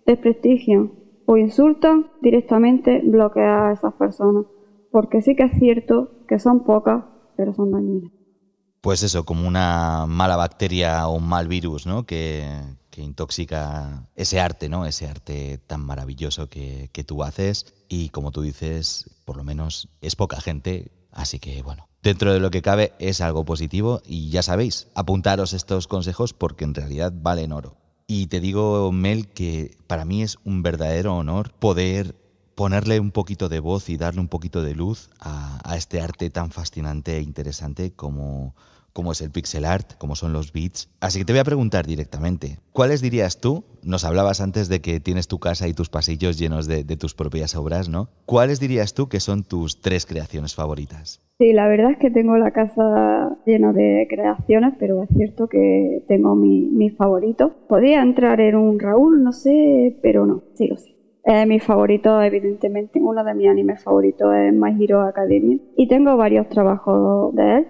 desprestigian 0.05 0.91
o 1.25 1.37
insultan, 1.37 2.11
directamente 2.21 3.01
bloquea 3.03 3.69
a 3.69 3.73
esas 3.73 3.93
personas. 3.93 4.45
Porque 4.91 5.21
sí 5.21 5.35
que 5.35 5.43
es 5.43 5.57
cierto 5.57 6.11
que 6.27 6.39
son 6.39 6.63
pocas, 6.63 7.03
pero 7.35 7.53
son 7.53 7.71
dañinas. 7.71 8.11
Pues 8.81 9.01
eso, 9.01 9.23
como 9.23 9.47
una 9.47 10.05
mala 10.07 10.35
bacteria 10.35 11.07
o 11.07 11.15
un 11.15 11.27
mal 11.27 11.47
virus, 11.47 11.87
¿no? 11.87 12.05
Que, 12.05 12.45
que 12.89 13.01
intoxica 13.01 14.09
ese 14.15 14.39
arte, 14.39 14.67
¿no? 14.67 14.85
Ese 14.85 15.07
arte 15.07 15.57
tan 15.65 15.85
maravilloso 15.85 16.49
que, 16.49 16.89
que 16.91 17.03
tú 17.03 17.23
haces. 17.23 17.73
Y 17.87 18.09
como 18.09 18.31
tú 18.31 18.41
dices, 18.41 19.09
por 19.25 19.37
lo 19.37 19.43
menos 19.43 19.89
es 20.01 20.15
poca 20.15 20.41
gente. 20.41 20.91
Así 21.11 21.39
que 21.39 21.61
bueno, 21.61 21.87
dentro 22.01 22.33
de 22.33 22.39
lo 22.39 22.51
que 22.51 22.61
cabe 22.61 22.93
es 22.99 23.21
algo 23.21 23.45
positivo. 23.45 24.01
Y 24.05 24.29
ya 24.29 24.43
sabéis, 24.43 24.89
apuntaros 24.95 25.53
estos 25.53 25.87
consejos 25.87 26.33
porque 26.33 26.65
en 26.65 26.75
realidad 26.75 27.13
valen 27.15 27.53
oro. 27.53 27.77
Y 28.07 28.27
te 28.27 28.39
digo, 28.39 28.91
Mel, 28.91 29.27
que 29.27 29.77
para 29.87 30.05
mí 30.05 30.23
es 30.23 30.37
un 30.43 30.61
verdadero 30.61 31.15
honor 31.15 31.53
poder 31.53 32.15
ponerle 32.55 32.99
un 32.99 33.11
poquito 33.11 33.49
de 33.49 33.59
voz 33.59 33.89
y 33.89 33.97
darle 33.97 34.21
un 34.21 34.27
poquito 34.27 34.61
de 34.61 34.75
luz 34.75 35.09
a, 35.19 35.59
a 35.63 35.77
este 35.77 36.01
arte 36.01 36.29
tan 36.29 36.51
fascinante 36.51 37.17
e 37.17 37.21
interesante 37.21 37.91
como, 37.93 38.55
como 38.93 39.11
es 39.11 39.21
el 39.21 39.31
pixel 39.31 39.65
art, 39.65 39.97
como 39.97 40.15
son 40.15 40.31
los 40.33 40.53
beats. 40.53 40.89
Así 41.01 41.19
que 41.19 41.25
te 41.25 41.33
voy 41.33 41.39
a 41.39 41.43
preguntar 41.43 41.85
directamente, 41.85 42.59
¿cuáles 42.71 43.01
dirías 43.01 43.41
tú? 43.41 43.63
Nos 43.83 44.05
hablabas 44.05 44.39
antes 44.39 44.69
de 44.69 44.81
que 44.81 44.99
tienes 44.99 45.27
tu 45.27 45.39
casa 45.39 45.67
y 45.67 45.73
tus 45.73 45.89
pasillos 45.89 46.39
llenos 46.39 46.67
de, 46.67 46.83
de 46.83 46.95
tus 46.95 47.13
propias 47.13 47.55
obras, 47.55 47.89
¿no? 47.89 48.09
¿Cuáles 48.25 48.59
dirías 48.59 48.93
tú 48.93 49.09
que 49.09 49.19
son 49.19 49.43
tus 49.43 49.81
tres 49.81 50.05
creaciones 50.05 50.55
favoritas? 50.55 51.19
Sí, 51.39 51.51
la 51.51 51.67
verdad 51.67 51.91
es 51.91 51.97
que 51.97 52.11
tengo 52.11 52.37
la 52.37 52.51
casa 52.51 53.35
llena 53.45 53.73
de 53.73 54.07
creaciones, 54.09 54.75
pero 54.79 55.03
es 55.03 55.09
cierto 55.15 55.47
que 55.47 56.05
tengo 56.07 56.35
mi, 56.35 56.61
mi 56.61 56.91
favorito. 56.91 57.55
Podría 57.67 58.01
entrar 58.01 58.39
en 58.39 58.55
un 58.55 58.79
Raúl, 58.79 59.23
no 59.23 59.31
sé, 59.31 59.97
pero 60.01 60.25
no, 60.25 60.43
sí 60.53 60.69
o 60.71 60.77
sí. 60.77 60.95
Eh, 61.25 61.45
mi 61.45 61.59
favorito, 61.59 62.21
evidentemente, 62.21 62.99
uno 63.01 63.23
de 63.23 63.33
mis 63.33 63.47
animes 63.47 63.81
favoritos 63.81 64.33
es 64.35 64.53
My 64.53 64.71
Hero 64.81 65.01
Academia. 65.01 65.57
Y 65.77 65.87
tengo 65.87 66.17
varios 66.17 66.49
trabajos 66.49 67.33
de 67.33 67.57
él. 67.57 67.67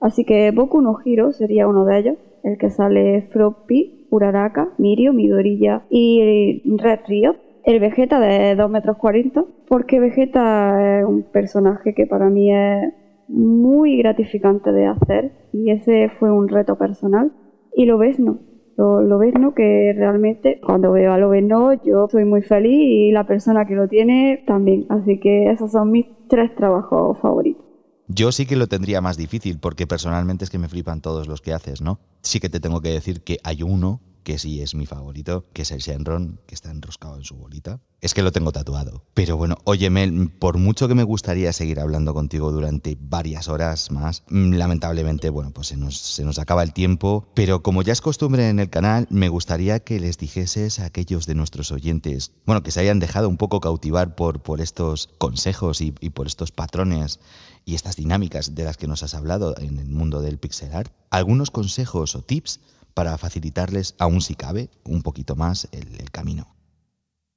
Así 0.00 0.24
que 0.24 0.50
Boku 0.50 0.80
no 0.80 0.96
Hero 1.04 1.32
sería 1.32 1.68
uno 1.68 1.84
de 1.84 1.98
ellos, 1.98 2.16
el 2.42 2.58
que 2.58 2.70
sale 2.70 3.22
Floppy, 3.22 3.92
Uraraka, 4.10 4.68
Mirio, 4.78 5.12
Midorilla 5.12 5.82
y 5.88 6.60
Red 6.64 7.00
Rio. 7.06 7.36
El 7.62 7.80
Vegeta 7.80 8.20
de 8.20 8.54
2 8.54 8.70
metros 8.70 8.96
40, 8.96 9.44
porque 9.66 9.98
Vegeta 9.98 11.00
es 11.00 11.04
un 11.04 11.24
personaje 11.24 11.94
que 11.94 12.06
para 12.06 12.30
mí 12.30 12.54
es 12.54 12.92
muy 13.26 13.96
gratificante 13.98 14.70
de 14.72 14.86
hacer 14.86 15.32
y 15.52 15.70
ese 15.70 16.08
fue 16.08 16.30
un 16.30 16.48
reto 16.48 16.76
personal. 16.76 17.32
Y 17.72 17.86
lo 17.86 17.98
ves, 17.98 18.20
no. 18.20 18.38
Lo, 18.76 19.02
lo 19.02 19.18
ves, 19.18 19.34
¿no? 19.38 19.52
Que 19.52 19.92
realmente 19.96 20.58
cuando 20.64 20.92
veo 20.92 21.12
a 21.12 21.18
lo 21.18 21.30
ves, 21.30 21.42
no, 21.42 21.72
yo 21.82 22.06
soy 22.08 22.24
muy 22.24 22.42
feliz 22.42 22.78
y 22.78 23.10
la 23.10 23.24
persona 23.24 23.64
que 23.66 23.74
lo 23.74 23.88
tiene 23.88 24.42
también. 24.46 24.84
Así 24.88 25.18
que 25.18 25.50
esos 25.50 25.72
son 25.72 25.90
mis 25.90 26.06
tres 26.28 26.54
trabajos 26.54 27.18
favoritos. 27.18 27.65
Yo 28.08 28.30
sí 28.30 28.46
que 28.46 28.56
lo 28.56 28.68
tendría 28.68 29.00
más 29.00 29.16
difícil 29.16 29.58
porque 29.58 29.86
personalmente 29.86 30.44
es 30.44 30.50
que 30.50 30.58
me 30.58 30.68
flipan 30.68 31.00
todos 31.00 31.26
los 31.26 31.40
que 31.40 31.52
haces, 31.52 31.80
¿no? 31.80 31.98
Sí 32.22 32.38
que 32.38 32.48
te 32.48 32.60
tengo 32.60 32.80
que 32.80 32.90
decir 32.90 33.22
que 33.22 33.38
hay 33.42 33.62
uno 33.62 34.00
que 34.26 34.40
sí 34.40 34.60
es 34.60 34.74
mi 34.74 34.86
favorito, 34.86 35.46
que 35.52 35.62
es 35.62 35.70
el 35.70 35.78
Shenron, 35.78 36.40
que 36.48 36.56
está 36.56 36.72
enroscado 36.72 37.14
en 37.14 37.22
su 37.22 37.36
bolita. 37.36 37.78
Es 38.00 38.12
que 38.12 38.22
lo 38.22 38.32
tengo 38.32 38.50
tatuado. 38.50 39.04
Pero 39.14 39.36
bueno, 39.36 39.56
oye 39.62 39.88
Mel, 39.88 40.30
por 40.30 40.58
mucho 40.58 40.88
que 40.88 40.96
me 40.96 41.04
gustaría 41.04 41.52
seguir 41.52 41.78
hablando 41.78 42.12
contigo 42.12 42.50
durante 42.50 42.98
varias 43.00 43.46
horas 43.46 43.92
más, 43.92 44.24
mm, 44.28 44.54
lamentablemente, 44.54 45.30
bueno, 45.30 45.52
pues 45.52 45.68
se 45.68 45.76
nos, 45.76 45.96
se 45.96 46.24
nos 46.24 46.40
acaba 46.40 46.64
el 46.64 46.72
tiempo. 46.72 47.28
Pero 47.34 47.62
como 47.62 47.82
ya 47.82 47.92
es 47.92 48.00
costumbre 48.00 48.48
en 48.48 48.58
el 48.58 48.68
canal, 48.68 49.06
me 49.10 49.28
gustaría 49.28 49.78
que 49.78 50.00
les 50.00 50.18
dijeses 50.18 50.80
a 50.80 50.86
aquellos 50.86 51.26
de 51.26 51.36
nuestros 51.36 51.70
oyentes, 51.70 52.32
bueno, 52.46 52.64
que 52.64 52.72
se 52.72 52.80
hayan 52.80 52.98
dejado 52.98 53.28
un 53.28 53.36
poco 53.36 53.60
cautivar 53.60 54.16
por, 54.16 54.42
por 54.42 54.60
estos 54.60 55.08
consejos 55.18 55.80
y, 55.80 55.94
y 56.00 56.10
por 56.10 56.26
estos 56.26 56.50
patrones 56.50 57.20
y 57.64 57.76
estas 57.76 57.94
dinámicas 57.94 58.56
de 58.56 58.64
las 58.64 58.76
que 58.76 58.88
nos 58.88 59.04
has 59.04 59.14
hablado 59.14 59.54
en 59.58 59.78
el 59.78 59.88
mundo 59.88 60.20
del 60.20 60.38
pixel 60.38 60.74
art, 60.74 60.92
algunos 61.10 61.52
consejos 61.52 62.16
o 62.16 62.22
tips 62.22 62.58
para 62.96 63.18
facilitarles, 63.18 63.94
aún 63.98 64.22
si 64.22 64.34
cabe, 64.34 64.70
un 64.88 65.02
poquito 65.02 65.36
más 65.36 65.68
el, 65.70 66.10
camino. 66.10 66.44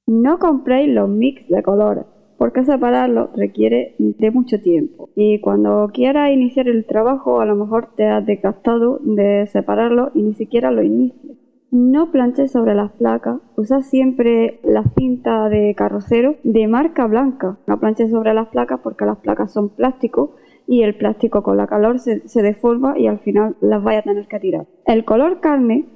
No 0.06 0.38
compréis 0.38 0.88
los 0.88 1.06
mix 1.06 1.46
de 1.48 1.62
colores, 1.62 2.06
porque 2.38 2.64
separarlos 2.64 3.28
requiere 3.36 3.94
de 3.98 4.30
mucho 4.30 4.62
tiempo. 4.62 5.10
Y 5.14 5.38
cuando 5.40 5.90
quieras 5.92 6.32
iniciar 6.32 6.66
el 6.66 6.86
trabajo, 6.86 7.42
a 7.42 7.44
lo 7.44 7.56
mejor 7.56 7.94
te 7.94 8.06
has 8.06 8.24
desgastado 8.24 9.00
de 9.02 9.46
separarlo 9.52 10.12
y 10.14 10.22
ni 10.22 10.32
siquiera 10.32 10.70
lo 10.70 10.82
inicies. 10.82 11.36
No 11.70 12.10
planches 12.10 12.52
sobre 12.52 12.74
las 12.74 12.92
placas, 12.92 13.38
usa 13.56 13.82
siempre 13.82 14.60
la 14.64 14.82
cinta 14.96 15.50
de 15.50 15.74
carrocero 15.76 16.36
de 16.42 16.66
marca 16.68 17.06
blanca. 17.06 17.58
No 17.66 17.78
planches 17.78 18.10
sobre 18.10 18.32
las 18.32 18.48
placas 18.48 18.80
porque 18.82 19.04
las 19.04 19.18
placas 19.18 19.52
son 19.52 19.68
plástico 19.68 20.36
y 20.66 20.82
el 20.82 20.96
plástico 20.96 21.42
con 21.42 21.56
la 21.56 21.66
calor 21.66 21.98
se, 21.98 22.26
se 22.28 22.42
deforma 22.42 22.98
y 22.98 23.06
al 23.06 23.18
final 23.20 23.56
las 23.60 23.82
vaya 23.82 24.00
a 24.00 24.02
tener 24.02 24.26
que 24.28 24.40
tirar. 24.40 24.66
El 24.86 25.04
color 25.04 25.40
carne 25.40 25.86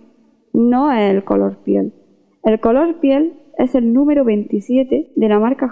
no 0.53 0.93
es 0.93 1.11
el 1.13 1.25
color 1.25 1.57
piel. 1.65 1.93
El 2.43 2.61
color 2.61 3.01
piel 3.01 3.35
es 3.59 3.75
el 3.75 3.93
número 3.93 4.25
27 4.25 5.13
de 5.15 5.29
la 5.29 5.39
marca. 5.39 5.71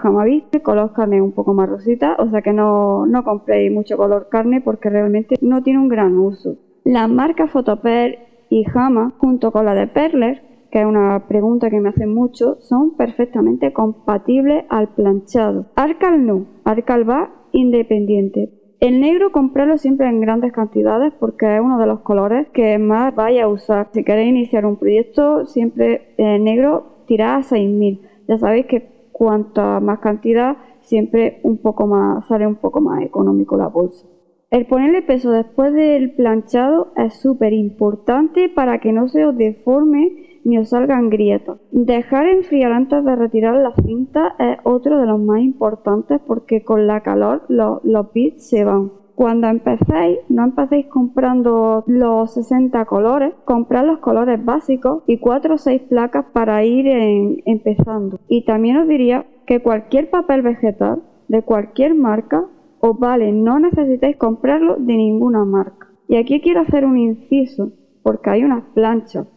El 0.51 0.61
color 0.61 0.93
carne 0.93 1.21
un 1.21 1.31
poco 1.31 1.53
más 1.53 1.69
rosita, 1.69 2.15
o 2.19 2.29
sea 2.29 2.41
que 2.41 2.53
no, 2.53 3.05
no 3.05 3.23
compréis 3.23 3.71
mucho 3.71 3.97
color 3.97 4.27
carne 4.29 4.61
porque 4.61 4.89
realmente 4.89 5.35
no 5.41 5.63
tiene 5.63 5.79
un 5.79 5.89
gran 5.89 6.17
uso. 6.17 6.57
La 6.83 7.07
marca 7.07 7.47
Fotoper 7.47 8.19
y 8.49 8.65
Hama, 8.73 9.13
junto 9.17 9.51
con 9.51 9.65
la 9.65 9.73
de 9.73 9.87
Perler, 9.87 10.41
que 10.71 10.81
es 10.81 10.85
una 10.85 11.27
pregunta 11.27 11.69
que 11.69 11.79
me 11.79 11.89
hacen 11.89 12.13
mucho, 12.13 12.57
son 12.59 12.95
perfectamente 12.95 13.73
compatibles 13.73 14.65
al 14.69 14.89
planchado. 14.89 15.67
Arcal 15.75 16.25
no, 16.25 16.47
Arcal 16.63 17.07
va 17.09 17.31
independiente. 17.51 18.49
El 18.83 18.99
negro 18.99 19.31
comprarlo 19.31 19.77
siempre 19.77 20.09
en 20.09 20.19
grandes 20.19 20.51
cantidades 20.51 21.13
porque 21.17 21.55
es 21.55 21.61
uno 21.61 21.79
de 21.79 21.87
los 21.87 22.01
colores 22.01 22.49
que 22.49 22.77
más 22.77 23.15
vaya 23.15 23.45
a 23.45 23.47
usar. 23.47 23.87
Si 23.93 24.03
queréis 24.03 24.31
iniciar 24.31 24.65
un 24.65 24.75
proyecto, 24.75 25.45
siempre 25.45 26.13
el 26.17 26.43
negro 26.43 27.05
tirad 27.07 27.35
a 27.35 27.43
6000. 27.43 28.01
Ya 28.27 28.37
sabéis 28.37 28.65
que 28.65 29.07
cuanta 29.13 29.79
más 29.79 29.99
cantidad, 29.99 30.57
siempre 30.81 31.39
un 31.43 31.59
poco 31.59 31.87
más, 31.87 32.27
sale 32.27 32.45
un 32.45 32.55
poco 32.55 32.81
más 32.81 33.01
económico 33.03 33.55
la 33.55 33.69
bolsa. 33.69 34.05
El 34.51 34.65
ponerle 34.65 35.01
peso 35.01 35.31
después 35.31 35.73
del 35.73 36.11
planchado 36.15 36.91
es 36.97 37.13
súper 37.13 37.53
importante 37.53 38.49
para 38.49 38.79
que 38.79 38.91
no 38.91 39.07
se 39.07 39.23
os 39.23 39.37
deforme 39.37 40.32
ni 40.43 40.57
os 40.57 40.69
salgan 40.69 41.09
grietas. 41.09 41.57
Dejar 41.71 42.27
enfriar 42.27 42.71
antes 42.71 43.03
de 43.03 43.15
retirar 43.15 43.55
la 43.55 43.73
cinta 43.75 44.35
es 44.39 44.57
otro 44.63 44.99
de 44.99 45.07
los 45.07 45.19
más 45.19 45.41
importantes 45.41 46.19
porque 46.25 46.63
con 46.63 46.87
la 46.87 47.01
calor 47.01 47.43
los, 47.47 47.81
bits 48.13 48.49
se 48.49 48.63
van. 48.63 48.91
Cuando 49.15 49.47
empecéis, 49.47 50.19
no 50.27 50.43
empecéis 50.43 50.87
comprando 50.87 51.83
los 51.85 52.33
60 52.33 52.83
colores, 52.85 53.33
comprad 53.45 53.85
los 53.85 53.99
colores 53.99 54.43
básicos 54.43 55.03
y 55.05 55.19
4 55.19 55.53
o 55.53 55.57
6 55.57 55.81
placas 55.83 56.25
para 56.33 56.63
ir 56.65 56.87
empezando. 57.45 58.19
Y 58.27 58.43
también 58.45 58.77
os 58.77 58.87
diría 58.87 59.27
que 59.45 59.61
cualquier 59.61 60.09
papel 60.09 60.41
vegetal 60.41 61.03
de 61.27 61.43
cualquier 61.43 61.93
marca 61.93 62.45
os 62.79 62.99
vale, 62.99 63.31
no 63.31 63.59
necesitáis 63.59 64.17
comprarlo 64.17 64.75
de 64.77 64.97
ninguna 64.97 65.45
marca. 65.45 65.87
Y 66.09 66.17
aquí 66.17 66.41
quiero 66.41 66.61
hacer 66.61 66.83
un 66.83 66.97
inciso, 66.97 67.71
porque 68.01 68.29
hay 68.29 68.43
unas 68.43 68.65
planchas 68.73 69.27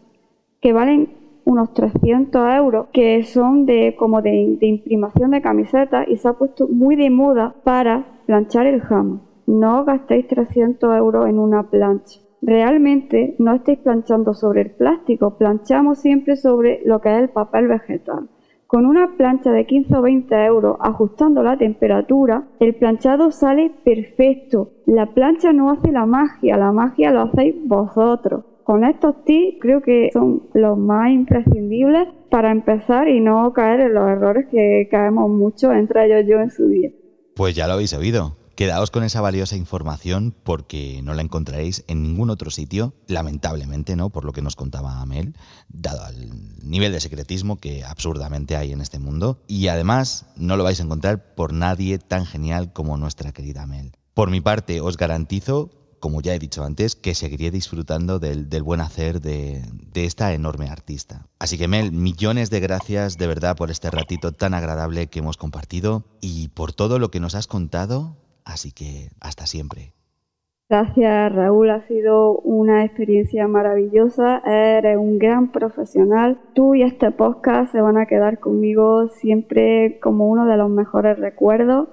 que 0.66 0.72
valen 0.72 1.10
unos 1.44 1.72
300 1.74 2.44
euros, 2.56 2.88
que 2.92 3.22
son 3.22 3.66
de 3.66 3.94
como 3.96 4.20
de, 4.20 4.58
imprimación 4.60 5.30
de 5.30 5.40
camisetas 5.40 6.08
y 6.08 6.16
se 6.16 6.26
ha 6.26 6.32
puesto 6.32 6.66
muy 6.66 6.96
de 6.96 7.08
moda 7.08 7.54
para 7.62 8.04
planchar 8.26 8.66
el 8.66 8.80
jamón. 8.80 9.22
No 9.46 9.84
gastéis 9.84 10.26
300 10.26 10.96
euros 10.96 11.28
en 11.28 11.38
una 11.38 11.70
plancha. 11.70 12.18
Realmente 12.42 13.36
no 13.38 13.54
estáis 13.54 13.78
planchando 13.78 14.34
sobre 14.34 14.62
el 14.62 14.70
plástico, 14.72 15.38
planchamos 15.38 16.00
siempre 16.00 16.34
sobre 16.34 16.82
lo 16.84 17.00
que 17.00 17.14
es 17.14 17.22
el 17.22 17.28
papel 17.28 17.68
vegetal. 17.68 18.28
Con 18.66 18.86
una 18.86 19.16
plancha 19.16 19.52
de 19.52 19.66
15 19.66 19.98
o 19.98 20.02
20 20.02 20.46
euros 20.46 20.78
ajustando 20.80 21.44
la 21.44 21.56
temperatura, 21.56 22.42
el 22.58 22.74
planchado 22.74 23.30
sale 23.30 23.70
perfecto. 23.84 24.72
La 24.84 25.14
plancha 25.14 25.52
no 25.52 25.70
hace 25.70 25.92
la 25.92 26.06
magia, 26.06 26.56
la 26.56 26.72
magia 26.72 27.12
lo 27.12 27.20
hacéis 27.20 27.54
vosotros. 27.68 28.55
Con 28.66 28.82
estos 28.82 29.24
tips 29.24 29.58
creo 29.60 29.80
que 29.80 30.10
son 30.12 30.42
los 30.52 30.76
más 30.76 31.12
imprescindibles 31.12 32.08
para 32.32 32.50
empezar 32.50 33.06
y 33.06 33.20
no 33.20 33.52
caer 33.52 33.78
en 33.78 33.94
los 33.94 34.08
errores 34.08 34.46
que 34.50 34.88
caemos 34.90 35.30
mucho, 35.30 35.72
entre 35.72 36.06
ellos 36.06 36.28
yo 36.28 36.40
en 36.40 36.50
su 36.50 36.66
día. 36.66 36.90
Pues 37.36 37.54
ya 37.54 37.68
lo 37.68 37.74
habéis 37.74 37.92
oído. 37.92 38.36
Quedaos 38.56 38.90
con 38.90 39.04
esa 39.04 39.20
valiosa 39.20 39.54
información 39.54 40.34
porque 40.42 41.00
no 41.04 41.14
la 41.14 41.22
encontraréis 41.22 41.84
en 41.86 42.02
ningún 42.02 42.28
otro 42.28 42.50
sitio, 42.50 42.92
lamentablemente, 43.06 43.94
¿no? 43.94 44.10
Por 44.10 44.24
lo 44.24 44.32
que 44.32 44.42
nos 44.42 44.56
contaba 44.56 45.00
Amel, 45.00 45.36
dado 45.68 46.00
el 46.08 46.68
nivel 46.68 46.90
de 46.90 46.98
secretismo 46.98 47.60
que 47.60 47.84
absurdamente 47.84 48.56
hay 48.56 48.72
en 48.72 48.80
este 48.80 48.98
mundo. 48.98 49.38
Y 49.46 49.68
además 49.68 50.26
no 50.36 50.56
lo 50.56 50.64
vais 50.64 50.80
a 50.80 50.82
encontrar 50.82 51.36
por 51.36 51.52
nadie 51.52 52.00
tan 52.00 52.26
genial 52.26 52.72
como 52.72 52.96
nuestra 52.96 53.30
querida 53.30 53.62
Amel. 53.62 53.92
Por 54.12 54.30
mi 54.30 54.40
parte, 54.40 54.80
os 54.80 54.96
garantizo, 54.96 55.70
como 56.00 56.20
ya 56.20 56.34
he 56.34 56.38
dicho 56.38 56.64
antes, 56.64 56.96
que 56.96 57.14
seguiré 57.14 57.50
disfrutando 57.50 58.18
del, 58.18 58.46
buen 58.62 58.80
hacer 58.80 59.20
de, 59.20 59.62
de 59.92 60.04
esta 60.04 60.32
enorme 60.32 60.68
artista. 60.68 61.26
Así 61.38 61.58
que 61.58 61.68
Mel, 61.68 61.92
millones 61.92 62.50
de 62.50 62.60
gracias 62.60 63.18
de 63.18 63.26
verdad 63.26 63.56
por 63.56 63.70
este 63.70 63.90
ratito 63.90 64.32
tan 64.32 64.54
agradable 64.54 65.06
que 65.08 65.20
hemos 65.20 65.36
compartido 65.36 66.04
y 66.20 66.48
por 66.48 66.72
todo 66.72 66.98
lo 66.98 67.10
que 67.10 67.20
nos 67.20 67.34
has 67.34 67.46
contado 67.46 68.16
Así 68.46 68.70
que 68.70 69.10
hasta 69.20 69.44
siempre. 69.44 69.92
Gracias 70.68 71.32
Raúl, 71.32 71.70
ha 71.70 71.86
sido 71.86 72.38
una 72.38 72.84
experiencia 72.84 73.46
maravillosa, 73.46 74.38
eres 74.44 74.96
un 74.96 75.18
gran 75.18 75.52
profesional. 75.52 76.40
Tú 76.54 76.74
y 76.74 76.82
este 76.82 77.10
podcast 77.10 77.72
se 77.72 77.80
van 77.80 77.98
a 77.98 78.06
quedar 78.06 78.40
conmigo 78.40 79.08
siempre 79.08 79.98
como 80.00 80.28
uno 80.28 80.46
de 80.46 80.56
los 80.56 80.70
mejores 80.70 81.18
recuerdos 81.18 81.88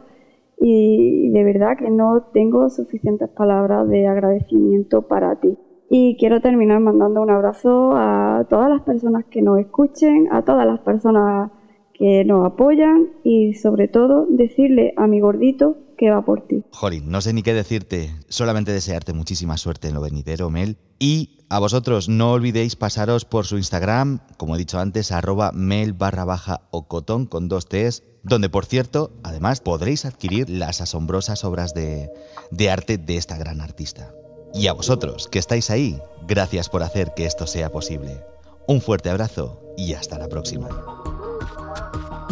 y 0.59 1.29
de 1.29 1.43
verdad 1.43 1.77
que 1.77 1.89
no 1.89 2.23
tengo 2.33 2.69
suficientes 2.69 3.29
palabras 3.29 3.87
de 3.89 4.07
agradecimiento 4.07 5.03
para 5.03 5.35
ti. 5.39 5.57
Y 5.89 6.17
quiero 6.17 6.41
terminar 6.41 6.79
mandando 6.79 7.21
un 7.21 7.29
abrazo 7.29 7.91
a 7.93 8.45
todas 8.49 8.69
las 8.69 8.81
personas 8.81 9.25
que 9.25 9.41
nos 9.41 9.59
escuchen, 9.59 10.27
a 10.31 10.43
todas 10.43 10.65
las 10.65 10.79
personas 10.79 11.51
que 11.93 12.23
nos 12.25 12.45
apoyan 12.45 13.09
y 13.23 13.53
sobre 13.53 13.87
todo 13.87 14.25
decirle 14.29 14.93
a 14.97 15.07
mi 15.07 15.19
gordito 15.19 15.77
que 15.97 16.09
va 16.09 16.25
por 16.25 16.47
ti. 16.47 16.63
Jolín, 16.71 17.09
no 17.09 17.21
sé 17.21 17.33
ni 17.33 17.43
qué 17.43 17.53
decirte, 17.53 18.11
solamente 18.27 18.71
desearte 18.71 19.13
muchísima 19.13 19.57
suerte 19.57 19.87
en 19.87 19.93
lo 19.93 20.01
venidero, 20.01 20.49
Mel. 20.49 20.77
Y 20.99 21.39
a 21.49 21.59
vosotros 21.59 22.09
no 22.09 22.31
olvidéis 22.31 22.75
pasaros 22.75 23.25
por 23.25 23.45
su 23.45 23.57
Instagram, 23.57 24.19
como 24.37 24.55
he 24.55 24.57
dicho 24.57 24.79
antes, 24.79 25.11
arroba 25.11 25.51
mel 25.53 25.93
barra 25.93 26.25
baja 26.25 26.61
o 26.71 26.87
cotón 26.87 27.25
con 27.25 27.47
dos 27.47 27.67
T's, 27.67 28.03
donde 28.23 28.49
por 28.49 28.65
cierto, 28.65 29.11
además 29.23 29.61
podréis 29.61 30.05
adquirir 30.05 30.49
las 30.49 30.81
asombrosas 30.81 31.43
obras 31.43 31.73
de, 31.73 32.09
de 32.51 32.69
arte 32.69 32.97
de 32.97 33.17
esta 33.17 33.37
gran 33.37 33.61
artista. 33.61 34.13
Y 34.53 34.67
a 34.67 34.73
vosotros, 34.73 35.27
que 35.27 35.39
estáis 35.39 35.69
ahí, 35.69 35.99
gracias 36.27 36.69
por 36.69 36.83
hacer 36.83 37.13
que 37.15 37.25
esto 37.25 37.47
sea 37.47 37.71
posible. 37.71 38.21
Un 38.67 38.81
fuerte 38.81 39.09
abrazo 39.09 39.61
y 39.77 39.93
hasta 39.93 40.17
la 40.17 40.29
próxima. 40.29 40.69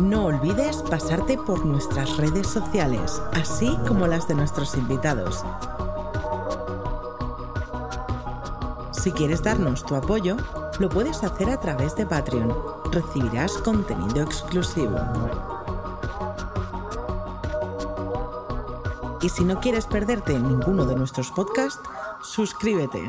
No 0.01 0.25
olvides 0.25 0.77
pasarte 0.89 1.37
por 1.37 1.65
nuestras 1.65 2.17
redes 2.17 2.47
sociales, 2.47 3.21
así 3.33 3.77
como 3.87 4.07
las 4.07 4.27
de 4.27 4.35
nuestros 4.35 4.75
invitados. 4.75 5.43
Si 8.91 9.11
quieres 9.11 9.43
darnos 9.43 9.85
tu 9.85 9.95
apoyo, 9.95 10.37
lo 10.79 10.89
puedes 10.89 11.23
hacer 11.23 11.49
a 11.49 11.59
través 11.59 11.95
de 11.95 12.05
Patreon. 12.05 12.55
Recibirás 12.91 13.57
contenido 13.59 14.21
exclusivo. 14.21 14.97
Y 19.21 19.29
si 19.29 19.43
no 19.43 19.59
quieres 19.59 19.85
perderte 19.85 20.39
ninguno 20.39 20.85
de 20.85 20.95
nuestros 20.95 21.31
podcasts, 21.31 21.81
suscríbete. 22.21 23.07